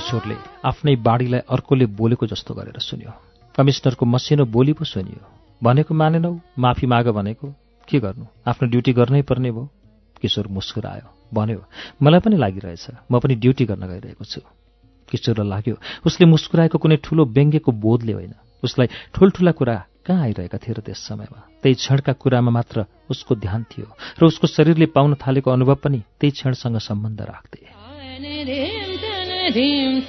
किशोरले 0.06 0.34
आफ्नै 0.62 0.94
बाढीलाई 1.02 1.40
अर्कोले 1.50 1.86
बोलेको 1.98 2.26
जस्तो 2.30 2.54
गरेर 2.54 2.78
सुन्यो। 2.78 3.10
कमिश्नरको 3.58 4.06
मसिनो 4.06 4.44
बोली 4.46 4.72
पो 4.78 4.84
सुनियो। 4.86 5.18
भनेको 5.58 5.90
मानेनौ? 5.90 6.30
माफी 6.54 6.86
माग 6.86 7.10
भनेको? 7.10 7.46
के 7.90 7.98
गर्नु? 7.98 8.24
आफ्नो 8.46 8.70
ड्युटी 8.70 8.92
गर्नै 8.94 9.22
पर्ने 9.26 9.50
भयो। 9.50 9.66
किशोर 10.22 10.46
मुस्कुरायो। 10.46 11.10
भन्यो 11.34 11.58
मलाई 11.98 12.20
पनि 12.22 12.36
लागिरहेछ। 12.38 12.86
म 13.10 13.18
पनि 13.18 13.34
ड्युटी 13.34 13.64
गर्न 13.66 13.82
गइरहेको 13.82 14.24
छु। 14.24 14.40
किशोरलाई 15.10 15.48
लाग्यो 15.50 15.74
उसले 16.06 16.24
मुस्कुराएको 16.30 16.78
कुनै 16.78 17.02
ठुलो 17.02 17.26
व्यङ्ग्यको 17.26 17.70
बोधले 17.74 18.12
होइन। 18.14 18.34
उसलाई 18.62 18.86
ठुल्ठुला 19.10 19.52
कुरा 19.58 19.76
कहाँ 20.06 20.22
आइरहेका 20.22 20.58
थिए 20.62 20.74
र 20.78 20.80
त्यस 20.86 21.02
समयमा? 21.02 21.40
त्यही 21.62 21.74
क्षणका 21.82 22.12
कुरामा 22.14 22.50
मात्र 22.54 22.86
उसको 23.10 23.34
ध्यान 23.42 23.66
थियो 23.74 23.90
र 23.90 24.22
उसको 24.22 24.46
शरीरले 24.46 24.86
पाउन 24.86 25.18
थालेको 25.18 25.50
अनुभव 25.50 25.74
पनि 25.82 25.98
त्यही 25.98 26.30
क्षणसँग 26.30 26.78
सम्बन्ध 26.78 27.20
राख्थे। 27.26 27.74
ीम् 29.54 30.00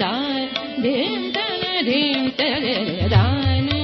गाय 0.00 0.46
दीमधिम 0.82 2.28
सग 2.40 2.64
राय 3.12 3.79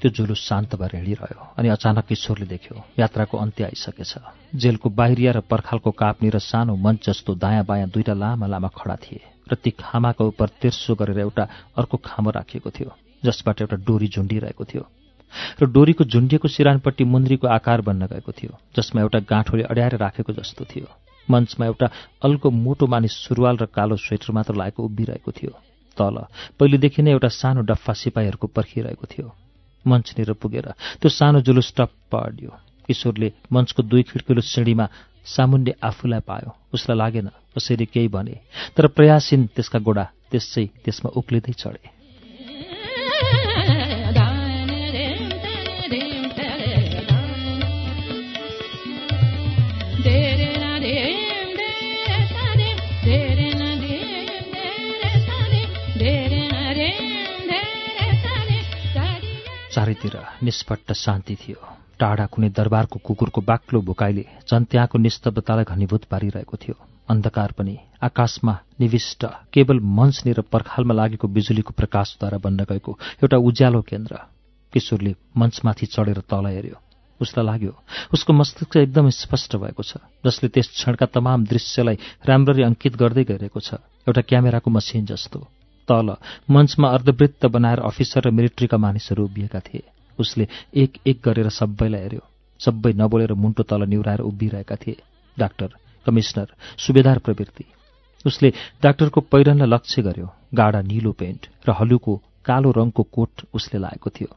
त्यो 0.00 0.10
जुलुस 0.10 0.40
शान्त 0.40 0.74
भएर 0.76 0.96
हिँडिरह्यो 0.96 1.42
अनि 1.58 1.68
अचानक 1.68 2.04
किशोरले 2.06 2.46
देख्यो 2.46 2.76
यात्राको 2.98 3.36
अन्त्य 3.38 3.64
आइसकेछ। 3.64 4.12
जेलको 4.56 4.88
बाहिरिया 4.90 5.32
र 5.32 5.40
पर्खालको 5.44 5.90
काप्नी 5.92 6.28
र 6.30 6.38
सानो 6.40 6.76
मञ्च 6.76 7.06
जस्तो 7.06 7.34
दायाँ 7.36 7.64
बायाँ 7.64 7.88
दुईटा 7.88 8.14
लामा 8.14 8.46
लामा 8.46 8.68
खडा 8.72 8.96
थिए 8.96 9.20
र 9.50 9.54
ती 9.54 9.70
खामाको 9.76 10.26
उप 10.26 10.42
तेर्सो 10.62 10.94
गरेर 10.94 11.18
एउटा 11.18 11.44
अर्को 11.76 11.96
खामो 12.00 12.30
राखिएको 12.30 12.70
थियो 12.70 12.90
जसबाट 13.24 13.60
एउटा 13.60 13.76
डोरी 13.84 14.08
झुन्डिरहेको 14.08 14.64
थियो 14.64 14.84
र 15.62 15.66
डोरीको 15.68 16.04
झुन्डिएको 16.04 16.48
सिरानपट्टि 16.48 17.04
मुन्द्रीको 17.04 17.46
आकार 17.48 17.80
बन्न 17.82 18.06
गएको 18.06 18.32
थियो 18.32 18.58
जसमा 18.76 19.02
एउटा 19.02 19.18
गाँठोले 19.30 19.62
अड्याएर 19.62 19.96
राखेको 19.96 20.32
जस्तो 20.32 20.64
थियो। 20.64 20.88
मञ्चमा 21.28 21.66
एउटा 21.66 21.86
अल्को 22.24 22.50
मोटो 22.50 22.86
मानिस 22.86 23.12
सुरुवाल 23.24 23.56
र 23.56 23.66
कालो 23.70 23.96
स्वेटर 23.96 24.32
मात्र 24.32 24.54
लागेको 24.54 24.82
उभिरहेको 24.82 25.30
थियो 25.30 25.52
तल 25.98 26.16
पहिलेदेखि 26.58 27.02
नै 27.02 27.10
एउटा 27.10 27.28
सानो 27.30 27.60
डफ्फा 27.62 27.92
सिपाहीहरूको 27.92 28.46
पर्खिरहेको 28.46 29.06
थियो। 29.06 29.28
मञ्चनिर 29.86 30.32
पुगेर 30.42 30.66
त्यो 31.00 31.08
सानो 31.08 31.40
जुलुस 31.46 31.72
टप्प 31.76 32.14
अड्यो 32.16 32.50
किशोरले 32.86 33.28
मञ्चको 33.52 33.82
दुई 33.82 34.02
खिड्किलो 34.10 34.40
सिँढीमा 34.40 34.86
सामुन्ने 35.24 35.72
आफूलाई 35.82 36.20
पायो। 36.26 36.50
उसलाई 36.74 36.96
लागेन 36.98 37.28
कसरी 37.54 37.86
केही 37.86 38.08
भने 38.08 38.34
तर 38.76 38.86
प्रयासहीन 38.96 39.46
त्यसका 39.54 39.78
गोडा 39.78 40.04
त्यसै 40.30 40.64
त्यसमा 40.84 41.10
उक्लिँदै 41.16 41.52
चढे। 41.52 41.99
चारैतिर 60.00 60.44
निष्पट्ट 60.44 60.92
शान्ति 60.92 61.34
थियो। 61.36 61.60
टाढा 62.00 62.26
कुनै 62.32 62.48
दरबारको 62.50 62.98
कुकुरको 63.04 63.40
बाक्लो 63.40 63.80
भुकाइले 63.84 64.24
झन् 64.48 64.64
त्यहाँको 64.64 64.98
निस्तब्धतालाई 64.98 65.64
घनीभूत 65.64 66.04
पारिरहेको 66.08 66.56
थियो। 66.56 66.74
अन्धकार 67.10 67.52
पनि 67.52 67.76
आकाशमा 68.00 68.54
निविष्ट 68.80 69.24
केवल 69.52 69.80
मञ्चनिर 69.80 70.40
पर्खालमा 70.48 70.94
लागेको 70.94 71.28
बिजुलीको 71.28 71.72
प्रकाशद्वारा 71.76 72.38
बन्न 72.40 72.64
गएको 72.64 72.92
एउटा 73.20 73.36
उज्यालो 73.36 73.80
केन्द्र 73.82 74.14
किशोरले 74.72 75.14
मञ्चमाथि 75.36 75.86
चढेर 75.86 76.20
तल 76.24 76.46
हेऱ्यो। 76.48 76.76
उसलाई 77.20 77.44
लाग्यो 77.44 77.72
उसको 78.14 78.32
मस्तिष्क 78.32 78.76
एकदम 78.78 79.08
स्पष्ट 79.12 79.56
भएको 79.60 79.82
छ 79.84 80.00
जसले 80.24 80.48
त्यस 80.48 80.68
क्षणका 80.72 81.06
तमाम 81.12 81.44
दृश्यलाई 81.44 81.96
राम्ररी 82.24 82.62
अङ्कित 82.64 82.96
गर्दै 82.96 83.24
गइरहेको 83.28 83.60
छ। 83.60 83.84
एउटा 84.08 84.22
क्यामेराको 84.24 84.70
मसिन 84.72 85.04
जस्तो। 85.04 85.59
तल 85.90 86.14
मञ्चमा 86.50 86.88
अर्धवृत्त 86.88 87.46
बनाएर 87.46 87.80
अफिसर 87.82 88.28
र 88.28 88.30
मिलिट्रीका 88.30 88.78
मानिसहरू 88.78 89.24
उभिएका 89.24 89.60
थिए। 89.60 89.82
उसले 90.18 90.46
एक 90.76 90.98
एक 91.06 91.20
गरेर 91.24 91.48
सबैलाई 91.50 92.02
हेऱ्यो। 92.02 92.22
सबै 92.60 92.92
नबोलेर 92.92 93.32
मुन्टो 93.34 93.62
तल 93.62 93.88
निहुराएर 93.88 94.20
उभिरहेका 94.22 94.76
थिए। 94.76 94.96
डाक्टर 95.36 95.70
कमिश्नर 96.06 96.48
सुबेदार 96.78 97.18
प्रवृत्ति। 97.18 97.64
उसले 98.24 98.52
डाक्टरको 98.82 99.20
पहिरनलाई 99.32 99.68
लक्ष्य 99.68 100.02
गर्यो। 100.02 100.28
गाडा 100.54 100.80
निलो 100.82 101.12
पेन्ट 101.12 101.46
र 101.68 101.72
हलुको 101.72 102.16
कालो 102.44 102.70
रङको 102.70 103.02
कोट 103.02 103.42
उसले 103.54 103.80
लाएको 103.80 104.10
थियो। 104.10 104.28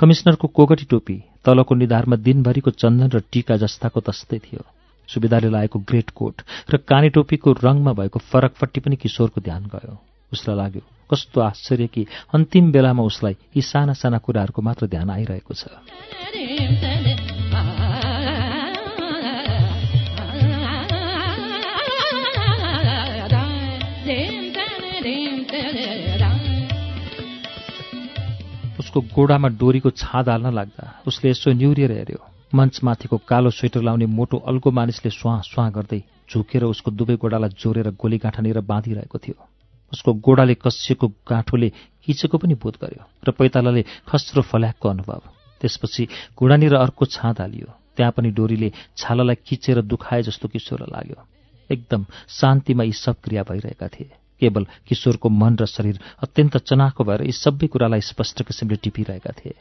कमिश्नरको 0.00 0.48
कोगटी 0.48 0.84
टोपी 0.84 1.16
तलको 1.44 1.74
निधारमा 1.74 2.16
दिनभरिको 2.16 2.70
चन्दन 2.72 3.08
र 3.10 3.20
टीका 3.32 3.56
जस्ताको 3.56 4.00
तस्तै 4.00 4.38
थियो। 4.38 4.64
सुविधाले 5.08 5.48
लागेको 5.48 5.78
ग्रेट 5.78 6.10
कोट 6.10 6.42
र 6.70 6.76
काने 6.82 7.08
टोपीको 7.08 7.52
रङमा 7.62 7.92
भएको 7.92 8.18
फरकपट्टि 8.18 8.80
पनि 8.80 8.96
किशोरको 8.96 9.40
ध्यान 9.40 9.64
गयो। 9.66 9.94
उसलाई 10.32 10.56
लाग्यो 10.56 10.82
कस्तो 11.10 11.40
आश्चर्य 11.40 11.86
कि 11.86 12.06
अन्तिम 12.34 12.72
बेलामा 12.72 13.02
उसलाई 13.02 13.36
यी 13.56 13.62
साना 13.62 13.92
साना 13.92 14.18
कुराहरूको 14.18 14.62
मात्र 14.62 14.86
ध्यान 14.86 15.10
आइरहेको 15.10 15.54
छ। 15.54 15.64
उसको 28.78 29.00
गोडामा 29.14 29.48
डोरीको 29.58 29.90
छाद 29.90 30.28
हाल्न 30.28 30.52
लाग्दा 30.54 30.84
उसले 31.06 31.30
यसो 31.30 31.52
न्युरिएर 31.52 31.92
हेऱ्यो। 31.92 32.20
मञ्चमाथिको 32.54 33.16
कालो 33.28 33.50
स्वेटर 33.50 33.82
लाउने 33.82 34.06
मोटो 34.06 34.36
अल्को 34.46 34.70
मानिसले 34.70 35.10
स्वाँ 35.10 35.40
स्वाँ 35.42 35.70
गर्दै 35.72 36.00
झुकेर 36.30 36.64
उसको 36.64 36.90
दुवै 36.90 37.16
गोडालाई 37.16 37.50
जोरेर 37.58 37.90
गोली 38.00 38.18
गाँठानेर 38.18 38.60
बाँधिरहेको 38.60 39.18
थियो। 39.18 39.36
उसको 39.92 40.12
गोडाले 40.12 40.54
कसिएको 40.54 41.06
गाँठोले 41.28 41.68
किचेको 42.04 42.38
पनि 42.38 42.54
बोध 42.54 42.76
गर्यो 42.82 43.04
र 43.22 43.30
पैतालाले 43.30 43.82
खस्रो 44.08 44.42
फल्याकको 44.42 44.88
अनुभव। 44.88 45.22
त्यसपछि 45.60 46.08
घुँडानिर 46.38 46.74
अर्को 46.76 47.04
छाँद 47.06 47.40
हालियो। 47.40 47.68
त्यहाँ 47.96 48.12
पनि 48.12 48.30
डोरीले 48.30 48.72
छालालाई 48.96 49.36
किचेर 49.46 49.80
दुखाए 49.82 50.22
जस्तो 50.22 50.48
किशोरलाई 50.48 50.90
लाग्यो। 50.92 51.18
एकदम 51.70 52.04
शान्तिमा 52.28 52.84
यी 52.84 52.92
सब 52.92 53.16
क्रिया 53.24 53.42
भइरहेका 53.42 53.88
थिए। 53.88 54.10
केवल 54.42 54.66
किशोरको 54.86 55.28
मन 55.28 55.56
र 55.56 55.66
शरीर 55.66 55.98
अत्यन्त 56.22 56.56
चनाखो 56.68 57.04
भएर 57.04 57.22
यी 57.24 57.32
सबै 57.32 57.66
कुरालाई 57.66 58.00
स्पष्ट 58.02 58.42
किसिमले 58.42 58.76
टिपिरहेका 58.76 59.32
थिए। 59.32 59.54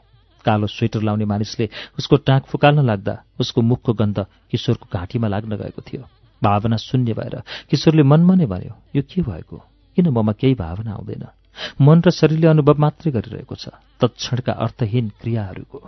कालो 0.46 0.68
स्वेटर 0.68 1.02
लाउने 1.02 1.26
मानिसले 1.26 1.70
उसको 1.98 2.16
टाँक 2.18 2.46
फुकाल्न 2.46 2.86
लाग्दा 2.86 3.14
उसको 3.40 3.62
मुखको 3.62 3.94
गन्ध 3.94 4.26
किशोरको 4.52 4.86
घाँटीमा 4.94 5.28
लाग्न 5.28 5.58
गएको 5.58 5.82
थियो। 5.82 6.04
भावना 6.42 6.78
शून्य 6.78 7.14
भएर 7.14 7.42
किशोरले 7.72 8.04
मनमा 8.04 8.36
नै 8.36 8.46
भन्यो 8.46 8.74
यो 8.96 9.02
के 9.02 9.22
भएको? 9.22 9.58
किन 9.96 10.10
ममा 10.10 10.32
केही 10.32 10.56
भावना 10.56 10.92
आउँदैन 10.92 11.26
मन 11.82 12.02
र 12.06 12.10
शरीरले 12.12 12.48
अनुभव 12.48 12.76
मात्रै 12.80 13.12
गरिरहेको 13.12 13.56
छ। 13.56 13.70
तत्क्षणका 14.02 14.52
अर्थहीन 14.52 15.06
क्रियाहरूको। 15.22 15.80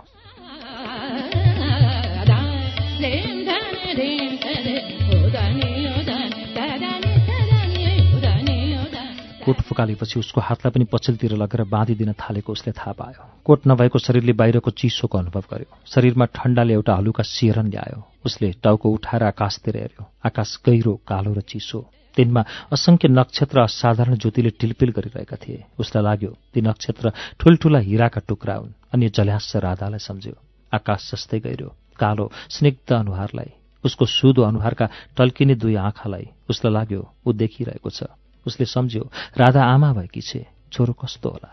कोट 9.44 9.60
फुकालेपछि 9.60 10.18
उसको 10.20 10.40
हातलाई 10.40 10.70
पनि 10.72 10.84
पछिल्तिर 10.92 11.32
लगेर 11.32 11.64
बाँधिदिन 11.64 12.12
थालेको 12.12 12.52
उसले 12.52 12.72
थाहा 12.72 12.92
पायो। 12.92 13.22
कोट 13.44 13.60
नभएको 13.68 13.98
शरीरले 13.98 14.32
बाहिरको 14.32 14.70
चिसोको 14.70 15.18
अनुभव 15.18 15.44
गर्यो। 15.52 15.72
शरीरमा 15.86 16.24
ठण्डाले 16.24 16.72
एउटा 16.74 16.94
हलुका 16.94 17.22
सिहरन 17.22 17.68
ल्यायो। 17.68 18.00
उसले 18.26 18.52
टाउको 18.62 18.88
उठाएर 18.88 19.22
आकाशतिर 19.22 19.76
हेऱ्यो। 19.76 20.04
आकाश 20.24 20.60
गहिरो 20.66 21.00
कालो 21.08 21.32
र 21.32 21.40
चिसो। 21.40 21.80
तिनमा 22.16 22.42
असङ्ख्य 22.74 23.08
नक्षत्र 23.08 23.56
असाधारण 23.60 24.14
ज्योतिले 24.22 24.50
टिलपिल 24.60 24.90
गरिरहेका 24.96 25.36
थिए। 25.42 25.64
उसलाई 25.78 26.02
लाग्यो 26.04 26.32
ती 26.52 26.60
नक्षत्र 26.60 27.06
ठुल्ठुला 27.40 27.78
हिराका 27.78 28.20
टुक्रा 28.28 28.54
हुन् 28.54 28.76
अनि 28.92 29.08
जल्यास 29.16 29.52
राधालाई 29.66 29.98
सम्झ्यो। 29.98 30.34
आकाश 30.72 31.00
जस्तै 31.10 31.38
गहिरो 31.44 31.68
कालो 31.98 32.24
स्निग्ध 32.50 32.92
अनुहारलाई 32.92 33.50
उसको 33.84 34.04
सुदो 34.06 34.42
अनुहारका 34.42 34.86
टल्किने 35.16 35.54
दुई 35.54 35.74
आँखालाई। 35.78 36.26
उसलाई 36.50 36.72
लाग्यो 36.72 37.02
ऊ 37.26 37.32
देखिरहेको 37.32 37.90
छ। 37.90 38.10
उसले 38.46 38.66
सम्झ्यो 38.66 39.04
राधा 39.38 39.62
आमा 39.64 39.92
भएकी 39.92 40.20
छे 40.20 40.40
छोरो 40.72 40.92
कस्तो 40.92 41.28
होला? 41.30 41.52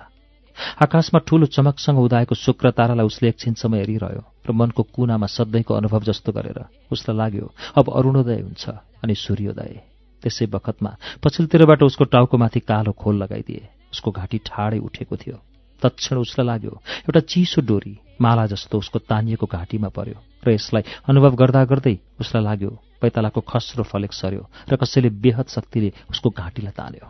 आकाशमा 0.81 1.19
ठूलो 1.27 1.45
चमकसँग 1.45 1.99
उदाएको 1.99 2.35
शुक्र 2.35 2.71
तारालाई 2.71 3.05
उसले 3.05 3.29
एकछिनसम्म 3.29 3.75
हेरिरह्यो 3.75 4.23
र 4.47 4.51
मनको 4.51 4.83
कुनामा 4.87 5.27
सधैँको 5.27 5.73
अनुभव 5.73 6.01
जस्तो 6.09 6.31
गरेर 6.31 6.59
उसलाई 6.91 7.17
लाग्यो 7.17 7.45
अब 7.75 7.85
अरुणोदय 7.91 8.39
हुन्छ 8.41 8.63
अनि 9.03 9.15
सूर्योदय। 9.15 9.94
त्यसै 10.21 10.45
बखतमा 10.45 10.91
पछिल्लोतिरबाट 11.23 11.79
उसको 11.83 12.03
टाउकोमाथि 12.13 12.59
कालो 12.69 12.91
खोल 12.91 13.15
लगाइदिए। 13.23 13.63
उसको 13.93 14.09
घाँटी 14.11 14.37
ठाडै 14.45 14.79
उठेको 14.79 15.15
थियो। 15.15 15.37
तत्क्षण 15.81 16.15
उसलाई 16.17 16.45
लाग्यो 16.47 16.73
एउटा 17.05 17.19
चिसो 17.31 17.61
डोरी 17.61 17.95
माला 18.21 18.45
जस्तो 18.47 18.77
उसको 18.77 18.99
तानिएको 19.11 19.45
घाँटीमा 19.45 19.89
पर्यो। 19.91 20.17
र 20.45 20.47
यसलाई 20.55 20.83
अनुभव 21.09 21.33
गर्दा 21.35 21.61
गर्दै 21.65 21.95
उसलाई 22.19 22.43
लाग्यो 22.43 22.71
पैतालाको 23.01 23.41
खस्रो 23.41 23.83
फलेक 23.83 24.13
सर्यो 24.13 24.43
र 24.71 24.75
कसैले 24.75 25.09
बेहद 25.23 25.47
शक्तिले 25.51 25.89
उसको 26.09 26.29
घाँटीलाई 26.31 26.73
तान्यो। 26.79 27.07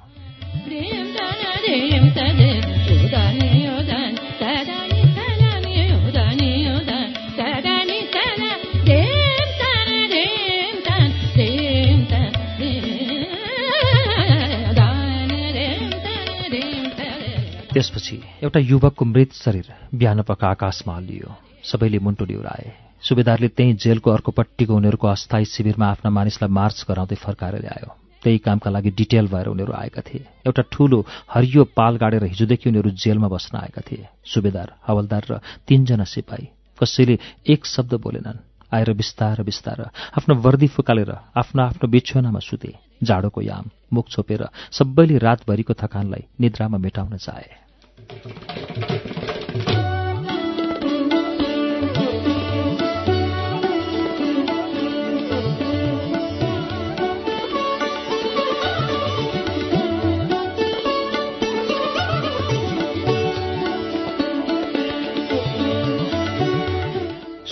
त्यसपछि 17.75 18.17
एउटा 18.43 18.59
युवकको 18.61 19.05
मृत 19.05 19.31
शरीर 19.35 19.67
बिहानपख 19.93 20.43
आकाशमा 20.43 20.95
हल्लियो। 20.95 21.29
सबैले 21.61 21.99
मुन्टो 21.99 22.25
निहुराए। 22.25 22.71
सुबेदारले 23.03 23.47
त्यही 23.51 23.73
जेलको 23.83 24.11
अर्कोपट्टिको 24.11 24.75
उनीहरूको 24.75 25.07
अस्थायी 25.07 25.45
शिविरमा 25.45 25.87
आफ्ना 25.87 26.09
मानिसलाई 26.09 26.49
मार्च 26.49 26.85
गराउँदै 26.87 27.15
फर्काएर 27.19 27.55
ल्यायो। 27.59 27.89
त्यही 28.23 28.37
कामका 28.37 28.69
लागि 28.71 28.89
डिटेल 28.95 29.27
भएर 29.27 29.47
उनीहरू 29.51 29.73
आएका 29.75 30.01
थिए। 30.07 30.23
एउटा 30.47 30.63
ठूलो 30.71 30.99
हरियो 31.27 31.63
पाल 31.75 31.97
गाडेर 31.99 32.23
हिजोदेखि 32.23 32.69
उनीहरू 32.69 32.89
जेलमा 32.95 33.27
बस्न 33.27 33.57
आएका 33.59 33.81
थिए। 33.83 34.07
सुबेदार 34.23 34.71
हवलदार 34.87 35.23
र 35.29 35.39
तीनजना 35.67 36.07
सिपाही। 36.07 36.47
कसैले 36.79 37.19
एक 37.43 37.65
शब्द 37.65 37.93
बोलेनन्। 37.99 38.39
आएर 38.71 38.93
बिस्तार 38.93 39.43
बिस्तार 39.43 39.83
आफ्नो 40.15 40.35
वर्दी 40.35 40.67
फुकालेर 40.71 41.11
आफ्नो 41.35 41.63
आफ्नो 41.63 41.91
बिछोनामा 41.91 42.39
सुते। 42.39 42.71
जाडोको 43.03 43.41
याम 43.41 43.69
मुख 43.93 44.07
छोपेर 44.09 44.47
सबैले 44.71 45.17
रातभरिको 45.17 45.73
थकानलाई 45.75 46.23
निद्रामा 46.39 46.77
मेटाउन 46.79 47.17
चाहे। 47.17 47.64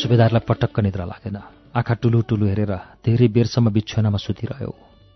सुबेदारलाई 0.03 0.45
पटक्क 0.45 0.79
निद्रा 0.79 1.05
लागेन। 1.05 1.37
आँखा 1.73 1.93
टुलु 1.97 2.21
टुलु 2.29 2.45
हेरेर 2.45 2.73
धेरै 3.01 3.27
बेरसम्म 3.33 3.73
बिछोनामा 3.73 4.19
सुतिरह्यो। 4.21 4.71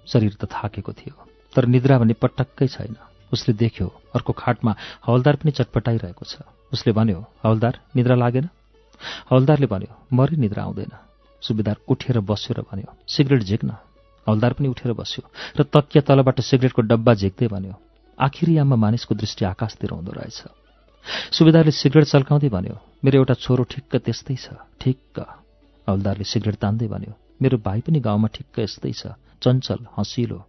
शरीर 0.07 0.33
त 0.41 0.49
थाकेको 0.49 0.91
थियो 0.97 1.15
तर 1.53 1.63
निद्रा 1.69 1.95
भने 2.01 2.13
पटक्कै 2.17 2.67
छैन। 2.67 2.95
उसले 3.33 3.53
देख्यो 3.53 3.87
अर्को 4.15 4.33
खाटमा 4.33 4.71
हवलदार 5.05 5.35
पनि 5.35 5.51
चटपटाइरहेको 5.51 6.25
छ। 6.25 6.41
उसले 6.73 6.91
भन्यो 6.93 7.19
हवलदार 7.43 7.73
निद्रा 7.95 8.15
लागेन? 8.15 8.45
हवलदारले 9.29 9.67
भन्यो 9.67 9.91
मरि 10.13 10.35
निद्रा 10.37 10.63
आउँदैन। 10.63 10.93
सुबेदार 11.43 11.77
उठेर 11.87 12.19
बस्यो 12.19 12.53
र 12.57 12.61
भन्यो 12.65 12.89
सिगरेट 13.07 13.41
झिक्न। 13.43 13.69
हवलदार 14.27 14.53
पनि 14.53 14.67
उठेर 14.67 14.91
बस्यो 14.93 15.23
र 15.59 15.63
तकिया 15.63 16.01
तलबाट 16.03 16.41
सिगरेटको 16.41 16.81
डब्बा 16.81 17.13
झिक्दै 17.13 17.47
भन्यो 17.47 17.75
आखिरी 18.17 18.57
याममा 18.57 18.75
मानिसको 18.75 19.15
दृष्टि 19.15 19.45
आकाशतिर 19.45 19.91
हुँदो 19.93 20.11
रहेछ। 20.11 20.39
सुबेदारले 21.31 21.71
सिगरेट 21.71 22.05
चल्काउँदै 22.05 22.49
भन्यो 22.49 22.75
मेरो 23.05 23.15
एउटा 23.21 23.33
छोरो 23.39 23.63
ठिक्क 23.63 23.95
त्यस्तै 24.03 24.35
छ 24.35 24.57
ठिक्क। 24.81 25.15
हवलदारले 25.87 26.25
सिगरेट 26.25 26.55
तान्दै 26.57 26.87
भन्यो 26.89 27.13
मेरो 27.41 27.57
भाइ 27.63 27.79
पनि 27.85 27.99
गाउँमा 28.01 28.27
ठिक्क 28.33 28.59
यस्तै 28.59 28.91
छ 28.91 29.13
चञ्चल 29.39 29.79
हँसिलो। 29.95 30.39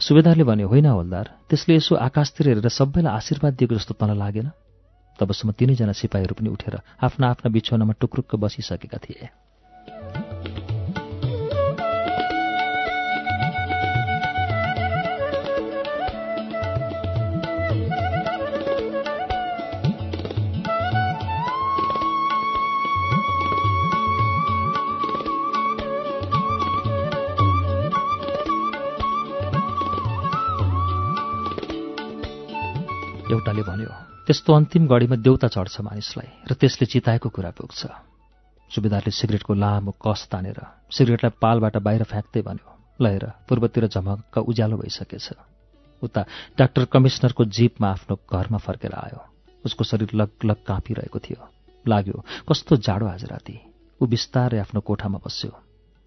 सुबेदारले 0.00 0.44
भन्यो 0.44 0.66
होइन 0.68 0.86
हवलदार 0.86 1.26
त्यसले 1.48 1.74
यसो 1.76 1.94
आकाशतिर 1.96 2.48
हेरेर 2.48 2.68
सबैलाई 2.68 3.12
आशीर्वाद 3.14 3.52
दिएको 3.54 3.74
जस्तो 3.74 3.94
तँलाई 3.94 4.18
लागेन। 4.18 4.48
तबसम्म 5.18 5.52
तिनैजना 5.52 5.92
सिपाहीहरू 5.92 6.34
पनि 6.34 6.48
उठेर 6.50 6.74
आफ्ना 7.02 7.26
आफ्ना 7.30 7.48
बिछौनामा 7.52 7.92
टुक्रुक्क 8.00 8.34
बसिसकेका 8.40 8.98
थिए। 8.98 9.28
त्यस्तो 34.30 34.54
अन्तिम 34.54 34.86
गढीमा 34.86 35.16
देउता 35.26 35.48
चढ्छ 35.50 35.82
मानिसलाई 35.82 36.46
र 36.46 36.54
त्यसले 36.54 36.86
चिताएको 36.86 37.28
कुरा 37.34 37.50
पुग्छ। 37.50 37.80
सुबेदारले 38.70 39.10
सिगरेटको 39.10 39.52
लामो 39.58 39.90
कस 39.98 40.30
तानेर 40.30 40.58
सिगरेटलाई 40.86 41.34
पालबाट 41.34 41.76
बाहिर 41.82 42.02
फ्याँक्दै 42.06 42.42
भन्यो 42.46 42.68
लहेर 43.02 43.24
पूर्वतिर 43.50 43.90
झमक्क 43.90 44.38
उज्यालो 44.38 44.76
भइसकेछ। 44.78 45.26
उता 46.02 46.20
डाक्टर 46.54 46.84
कमिसनरको 46.94 47.42
जीपमा 47.42 47.88
आफ्नो 47.90 48.14
घरमा 48.30 48.58
फर्केर 48.62 48.94
आयो। 48.94 49.18
उसको 49.66 49.82
शरीर 49.82 50.14
लग 50.14 50.46
लग 50.46 50.62
काँपिरहेको 50.62 51.18
थियो। 51.18 51.42
लाग्यो 51.84 52.22
कस्तो 52.46 52.78
जाडो 52.86 53.06
आज 53.10 53.26
राति। 53.34 53.56
ऊ 53.98 54.06
बिस्तारै 54.06 54.62
आफ्नो 54.62 54.80
कोठामा 54.86 55.18
बस्यो। 55.26 55.50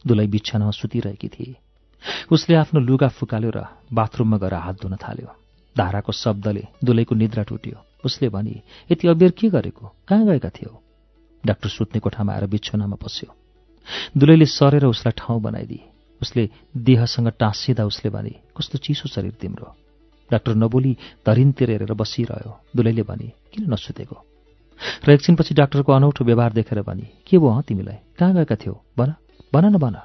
दुलै 0.08 0.28
बिछानामा 0.32 0.72
सुतिरहेकी 0.72 1.28
थिए 1.28 1.60
उसले 2.32 2.56
आफ्नो 2.56 2.80
लुगा 2.88 3.08
फुकाल्यो 3.20 3.52
र 3.52 3.68
बाथरुममा 3.92 4.38
गएर 4.40 4.56
हात 4.64 4.76
धुन 4.80 4.96
थाल्यो। 4.96 5.43
धाराको 5.78 6.12
शब्दले 6.12 6.64
दुलैको 6.84 7.16
निद्रा 7.16 7.44
टुट्यो। 7.44 7.78
उसले 8.06 8.30
भनी 8.30 8.62
यति 8.92 9.08
अबेर 9.08 9.32
के 9.32 9.50
गरेको? 9.50 9.88
कहाँ 10.08 10.26
गएका 10.26 10.50
थियौ? 10.50 10.80
डाक्टर 11.44 11.70
सुत्ने 11.70 12.00
कोठामा 12.00 12.34
आएर 12.34 12.46
बिछोनामा 12.48 12.98
बस्यो 13.04 13.30
दुलैले 14.18 14.46
सरेर 14.46 14.86
उसलाई 14.86 15.14
ठाउँ 15.18 15.42
बनाइदिए। 15.42 15.90
उसले 16.22 16.50
देहसँग 16.78 17.28
टाँसिँदा 17.40 17.86
उसले 17.86 18.12
भने 18.12 18.34
कस्तो 18.58 18.78
चिसो 18.78 19.10
शरीर 19.10 19.32
तिम्रो? 19.42 19.76
डाक्टर 20.32 20.56
नबोली 20.56 20.98
धरिनतिर 21.28 21.72
हेरेर 21.72 21.94
बसिरह्यो। 21.94 22.52
दुलैले 22.76 23.04
भने 23.04 23.28
किन 23.52 23.74
नसुतेको? 23.74 24.18
र 25.08 25.12
एकछिनपछि 25.12 25.54
डाक्टरको 25.56 25.92
अनौठो 25.92 26.26
व्यवहार 26.26 26.54
देखेर 26.54 26.82
भने 26.82 27.08
के 27.28 27.38
भयो 27.38 27.50
हँ 27.50 27.64
तिमीलाई? 27.64 27.98
कहाँ 28.20 28.34
गएका 28.34 28.56
थियौ? 28.56 28.74
भन 28.98 29.14
भन 29.54 29.66
न 29.66 29.78
भन। 29.78 29.96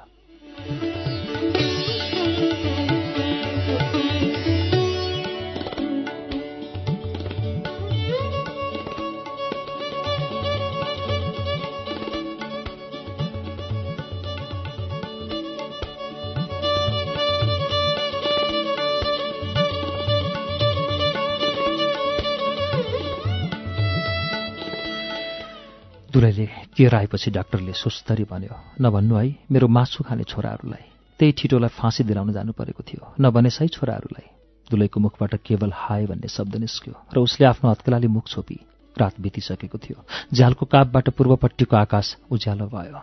दुलैले 26.19 26.45
केयर 26.75 26.95
आएपछि 26.95 27.31
डाक्टरले 27.31 27.73
सुस्तरी 27.73 28.23
भन्यो 28.27 28.55
नभन्नु 28.83 29.15
है 29.15 29.27
मेरो 29.51 29.67
मासु 29.71 30.03
खाने 30.03 30.23
छोराहरूलाई। 30.27 30.83
त्यही 31.19 31.31
ठिटोलाई 31.31 31.71
फाँसी 31.79 32.03
दिलाउन 32.03 32.31
जानु 32.35 32.51
परेको 32.59 32.83
थियो। 32.83 33.15
नभने 33.23 33.49
सही 33.49 33.67
छोराहरूलाई 33.71 34.27
दुलैको 34.67 34.99
मुखबाट 34.99 35.35
केवल 35.47 35.71
हाय 35.73 36.05
भन्ने 36.11 36.27
शब्द 36.27 36.55
निस्क्यो 36.59 36.93
र 37.15 37.17
उसले 37.23 37.47
आफ्नो 37.47 37.71
हत्केलाले 37.71 38.07
मुख 38.11 38.27
छोपी। 38.27 38.59
रात 38.99 39.15
बितिसकेको 39.15 39.77
थियो। 39.79 40.03
झ्यालको 40.35 40.65
कापबाट 40.67 41.09
पूर्वपट्टिको 41.15 41.75
आकाश 41.77 42.07
उज्यालो 42.27 42.67
भयो। 42.67 42.99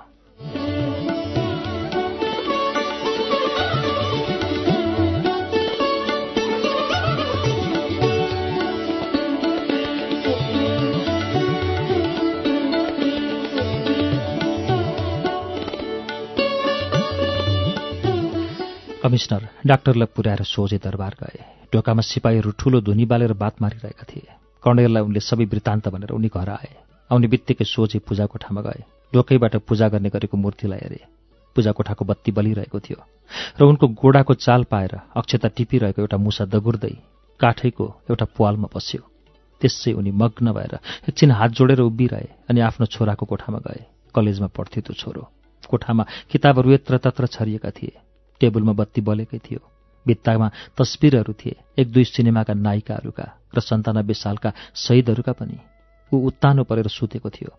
कमिश्नर 19.06 19.42
डाक्टरलाई 19.66 20.06
पुर्याएर 20.10 20.42
सोझे 20.44 20.78
दरबार 20.82 21.14
गए। 21.22 21.38
ढोकामा 21.72 22.02
सिपाहीहरू 22.02 22.50
ठूलो 22.58 22.80
धुनी 22.82 23.04
बालेर 23.06 23.32
बात 23.38 23.62
मारिरहेका 23.62 24.04
थिए। 24.10 24.34
कर्णेललाई 24.64 25.02
उनले 25.02 25.20
सबै 25.22 25.44
वृत्तान्त 25.46 25.88
भनेर 25.94 26.10
उनी 26.10 26.28
घर 26.34 26.48
आए। 26.50 26.70
आउने 27.10 27.26
बित्तिकै 27.30 27.64
सोझे 27.64 27.98
पूजा 28.02 28.26
कोठामा 28.26 28.60
गए। 28.66 28.82
ढोकैबाट 29.12 29.56
पूजा 29.62 29.88
गर्ने 29.88 30.10
गरेको 30.10 30.36
मूर्तिलाई 30.36 30.80
हेरे। 30.82 31.00
पूजा 31.56 31.72
कोठाको 31.72 32.04
बत्ती 32.04 32.30
बलिरहेको 32.34 32.78
थियो 32.82 32.98
र 33.58 33.62
उनको 33.62 33.86
गोडाको 33.94 34.34
चाल 34.36 34.64
पाएर 34.66 34.92
अक्षता 35.14 35.48
टिपिरहेको 35.54 36.02
एउटा 36.02 36.16
मुसा 36.18 36.44
दगुर्दै 36.50 36.94
काठैको 37.40 37.86
एउटा 38.10 38.26
पालमा 38.34 38.68
बस्यो। 38.74 39.02
त्यसै 39.60 39.92
उनी 39.94 40.10
मग्न 40.10 40.46
भएर 40.50 40.74
एकछिन 41.08 41.30
हात 41.30 41.50
जोडेर 41.54 41.80
उभिरहे 41.86 42.28
अनि 42.50 42.60
आफ्नो 42.60 42.86
छोराको 42.90 43.24
कोठामा 43.26 43.58
गए। 43.66 43.86
कलेजमा 44.14 44.48
पढ्थ्यो 44.50 44.82
त्यो 44.82 44.94
छोरो। 44.98 45.22
कोठामा 45.70 46.04
किताबहरू 46.30 46.68
यत्र 46.72 46.98
तत्र 46.98 47.26
छरिएका 47.30 47.70
थिए। 47.70 47.94
टेबलमा 48.40 48.72
बत्ती 48.72 49.00
बलेकै 49.00 49.38
थियो। 49.38 49.60
भित्तामा 50.06 50.48
तस्बिरहरू 50.78 51.32
थिए 51.32 51.54
एक 51.78 51.86
दुई 51.92 52.04
सिनेमाका 52.06 52.54
नायिकाहरूका 52.56 53.26
र 53.50 53.58
सन्तानब्बे 53.60 54.14
सालका 54.14 54.50
शहीदहरूका 54.74 55.32
पनि। 55.32 55.58
ऊ 56.12 56.16
उत्तानो 56.28 56.62
परेर 56.64 56.88
सुतेको 56.88 57.30
थियो। 57.30 57.50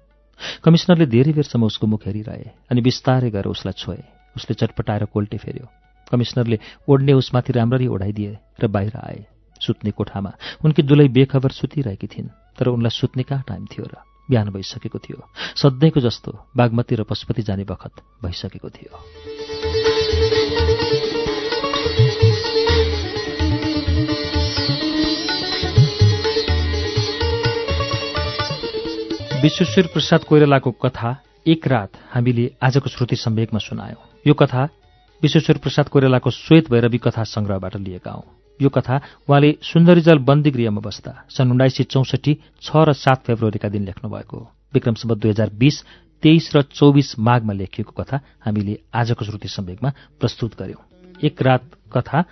कमिसनरले 0.64 1.06
धेरै 1.06 1.34
बेरसम्म 1.34 1.64
उसको 1.66 1.88
मुख 1.88 2.06
हेरिरहे 2.08 2.72
अनि 2.72 2.82
बिस्तारै 2.82 3.30
गएर 3.32 3.48
उसलाई 3.48 3.74
छोए। 3.74 4.02
उसले 4.36 4.54
चटपटाएर 4.54 5.06
कोल्टे 5.12 5.38
फेर्यो। 5.38 5.68
कमिसनरले 6.08 6.58
ओढ्ने 6.88 7.14
उसमाथि 7.14 7.52
राम्ररी 7.54 7.88
ओढाइदिए 7.88 8.38
र 8.62 8.68
बाहिर 8.68 8.96
आए। 8.96 9.20
सुत्ने 9.62 9.92
कोठामा 9.92 10.32
उनकी 10.64 10.82
दुलै 10.84 11.08
बेखबर 11.10 11.52
सुतिरहेकी 11.52 12.08
थिइन् 12.08 12.30
तर 12.56 12.68
उनलाई 12.70 12.94
सुत्ने 12.94 13.24
कहाँ 13.26 13.44
टाइम 13.44 13.66
थियो 13.66 13.86
र 13.86 13.96
बिहान 14.30 14.48
भइसकेको 14.54 15.00
थियो। 15.00 15.18
सधैँको 15.58 16.00
जस्तो 16.00 16.32
बागमती 16.54 16.96
र 16.96 17.04
पशुपति 17.04 17.42
जाने 17.42 17.64
बखत 17.66 18.24
भइसकेको 18.24 18.70
थियो। 18.70 19.67
विश्वेश्वर 29.48 29.88
प्रसाद 29.88 30.24
कोइरालाको 30.24 30.72
कथा 30.72 31.10
एक 31.48 31.68
रात 31.68 31.92
हामीले 32.12 32.56
आजको 32.62 32.90
श्रुति 32.90 33.16
सम्वेकमा 33.16 33.60
सुनायौं। 33.60 34.20
यो 34.28 34.34
कथा 34.34 34.64
विश्वेश्वर 35.22 35.58
प्रसाद 35.58 35.90
कोइरालाको 35.90 36.30
श्वेत 36.30 36.72
भैरवी 36.72 36.98
कथा 36.98 37.24
संग्रहबाट 37.24 37.76
लिएका 37.76 38.12
हौं। 38.12 38.28
यो 38.62 38.70
कथा 38.70 39.00
उहाँले 39.30 39.56
सुन्दरीजल 39.64 40.18
बन्दी 40.20 40.52
गृहमा 40.52 40.82
बस्दा 40.82 41.14
सन् 41.30 41.52
उन्नाइस 41.52 41.78
सय 41.78 41.84
चौसठी 41.84 42.34
छ 42.62 42.76
र 42.76 42.94
सात 42.94 43.24
फेब्रुअरीका 43.24 43.70
दिन 43.70 43.86
लेख्नुभएको 43.86 44.38
विक्रमसम्म 44.74 45.16
दुई 45.16 45.32
हजार 45.32 45.50
बिस 45.56 45.82
तेइस 46.24 46.52
र 46.56 46.62
चौबिस 46.62 47.20
माघमा 47.20 47.54
लेखिएको 47.54 48.04
कथा 48.04 48.20
हामीले 48.46 48.80
आजको 48.94 49.26
श्रुति 49.26 49.48
सम्वेकमा 49.48 49.94
प्रस्तुत 50.20 50.60
गर्यौं। 50.60 50.84
एक 51.24 51.42
रात 51.42 51.72
कथा 51.94 52.24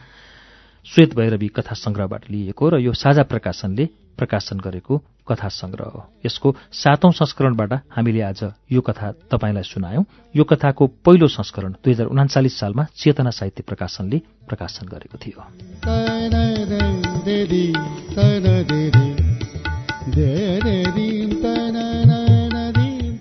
श्वेत 0.85 1.15
भैरवी 1.15 1.47
कथा 1.47 1.75
संग्रहबाट 1.75 2.31
लिएको 2.31 2.69
र 2.69 2.79
यो 2.79 2.93
साझा 2.93 3.23
प्रकाशनले 3.23 3.89
प्रकाशन 4.17 4.59
गरेको 4.59 4.97
कथा 5.27 5.47
संग्रह 5.49 5.85
हो। 5.85 6.01
यसको 6.25 6.55
सातौं 6.71 7.11
संस्करणबाट 7.11 7.73
हामीले 7.89 8.21
आज 8.21 8.43
यो 8.71 8.81
कथा 8.81 9.11
तपाईँलाई 9.31 9.63
सुनायौं। 9.63 10.03
यो 10.35 10.43
कथाको 10.43 10.87
पहिलो 11.05 11.27
संस्करण 11.27 11.71
दुई 11.83 11.93
हजार 11.93 12.07
उनाचालिस 12.07 12.59
सालमा 12.59 12.83
चेतना 12.95 13.29
साहित्य 13.29 13.63
प्रकाशनले 13.67 14.17
प्रकाशन 14.47 14.85
गरेको 14.87 15.17
थियो। 15.17 15.41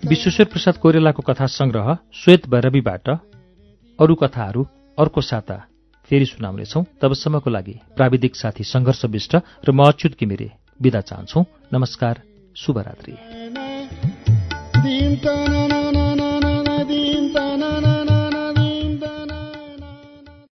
विश्वेश्वर 0.09 0.47
प्रसाद 0.47 0.77
कोइरेलाको 0.77 1.23
कथा 1.23 1.47
संग्रह 1.49 1.97
श्वेत 2.15 2.49
भैरवीबाट 2.49 3.09
अरू 3.99 4.15
कथाहरू 4.15 4.67
अर्को 4.99 5.21
साता 5.21 5.57
फेरि 6.11 6.27
सुनाउनेछौ। 6.27 6.83
तबसम्मको 7.01 7.51
लागि 7.51 7.75
प्राविधिक 7.97 8.37
साथी 8.37 8.65
सङ्घर्ष 8.65 9.05
विष्ट 9.05 9.37
र 9.65 9.73
म 9.73 9.89
अच्युत 9.89 10.15
किमिरे 10.15 10.51
विदा 10.83 11.01
चाहन्छौ। 11.01 11.45
नमस्कार 11.73 12.23
शुभरात्री। 12.57 13.15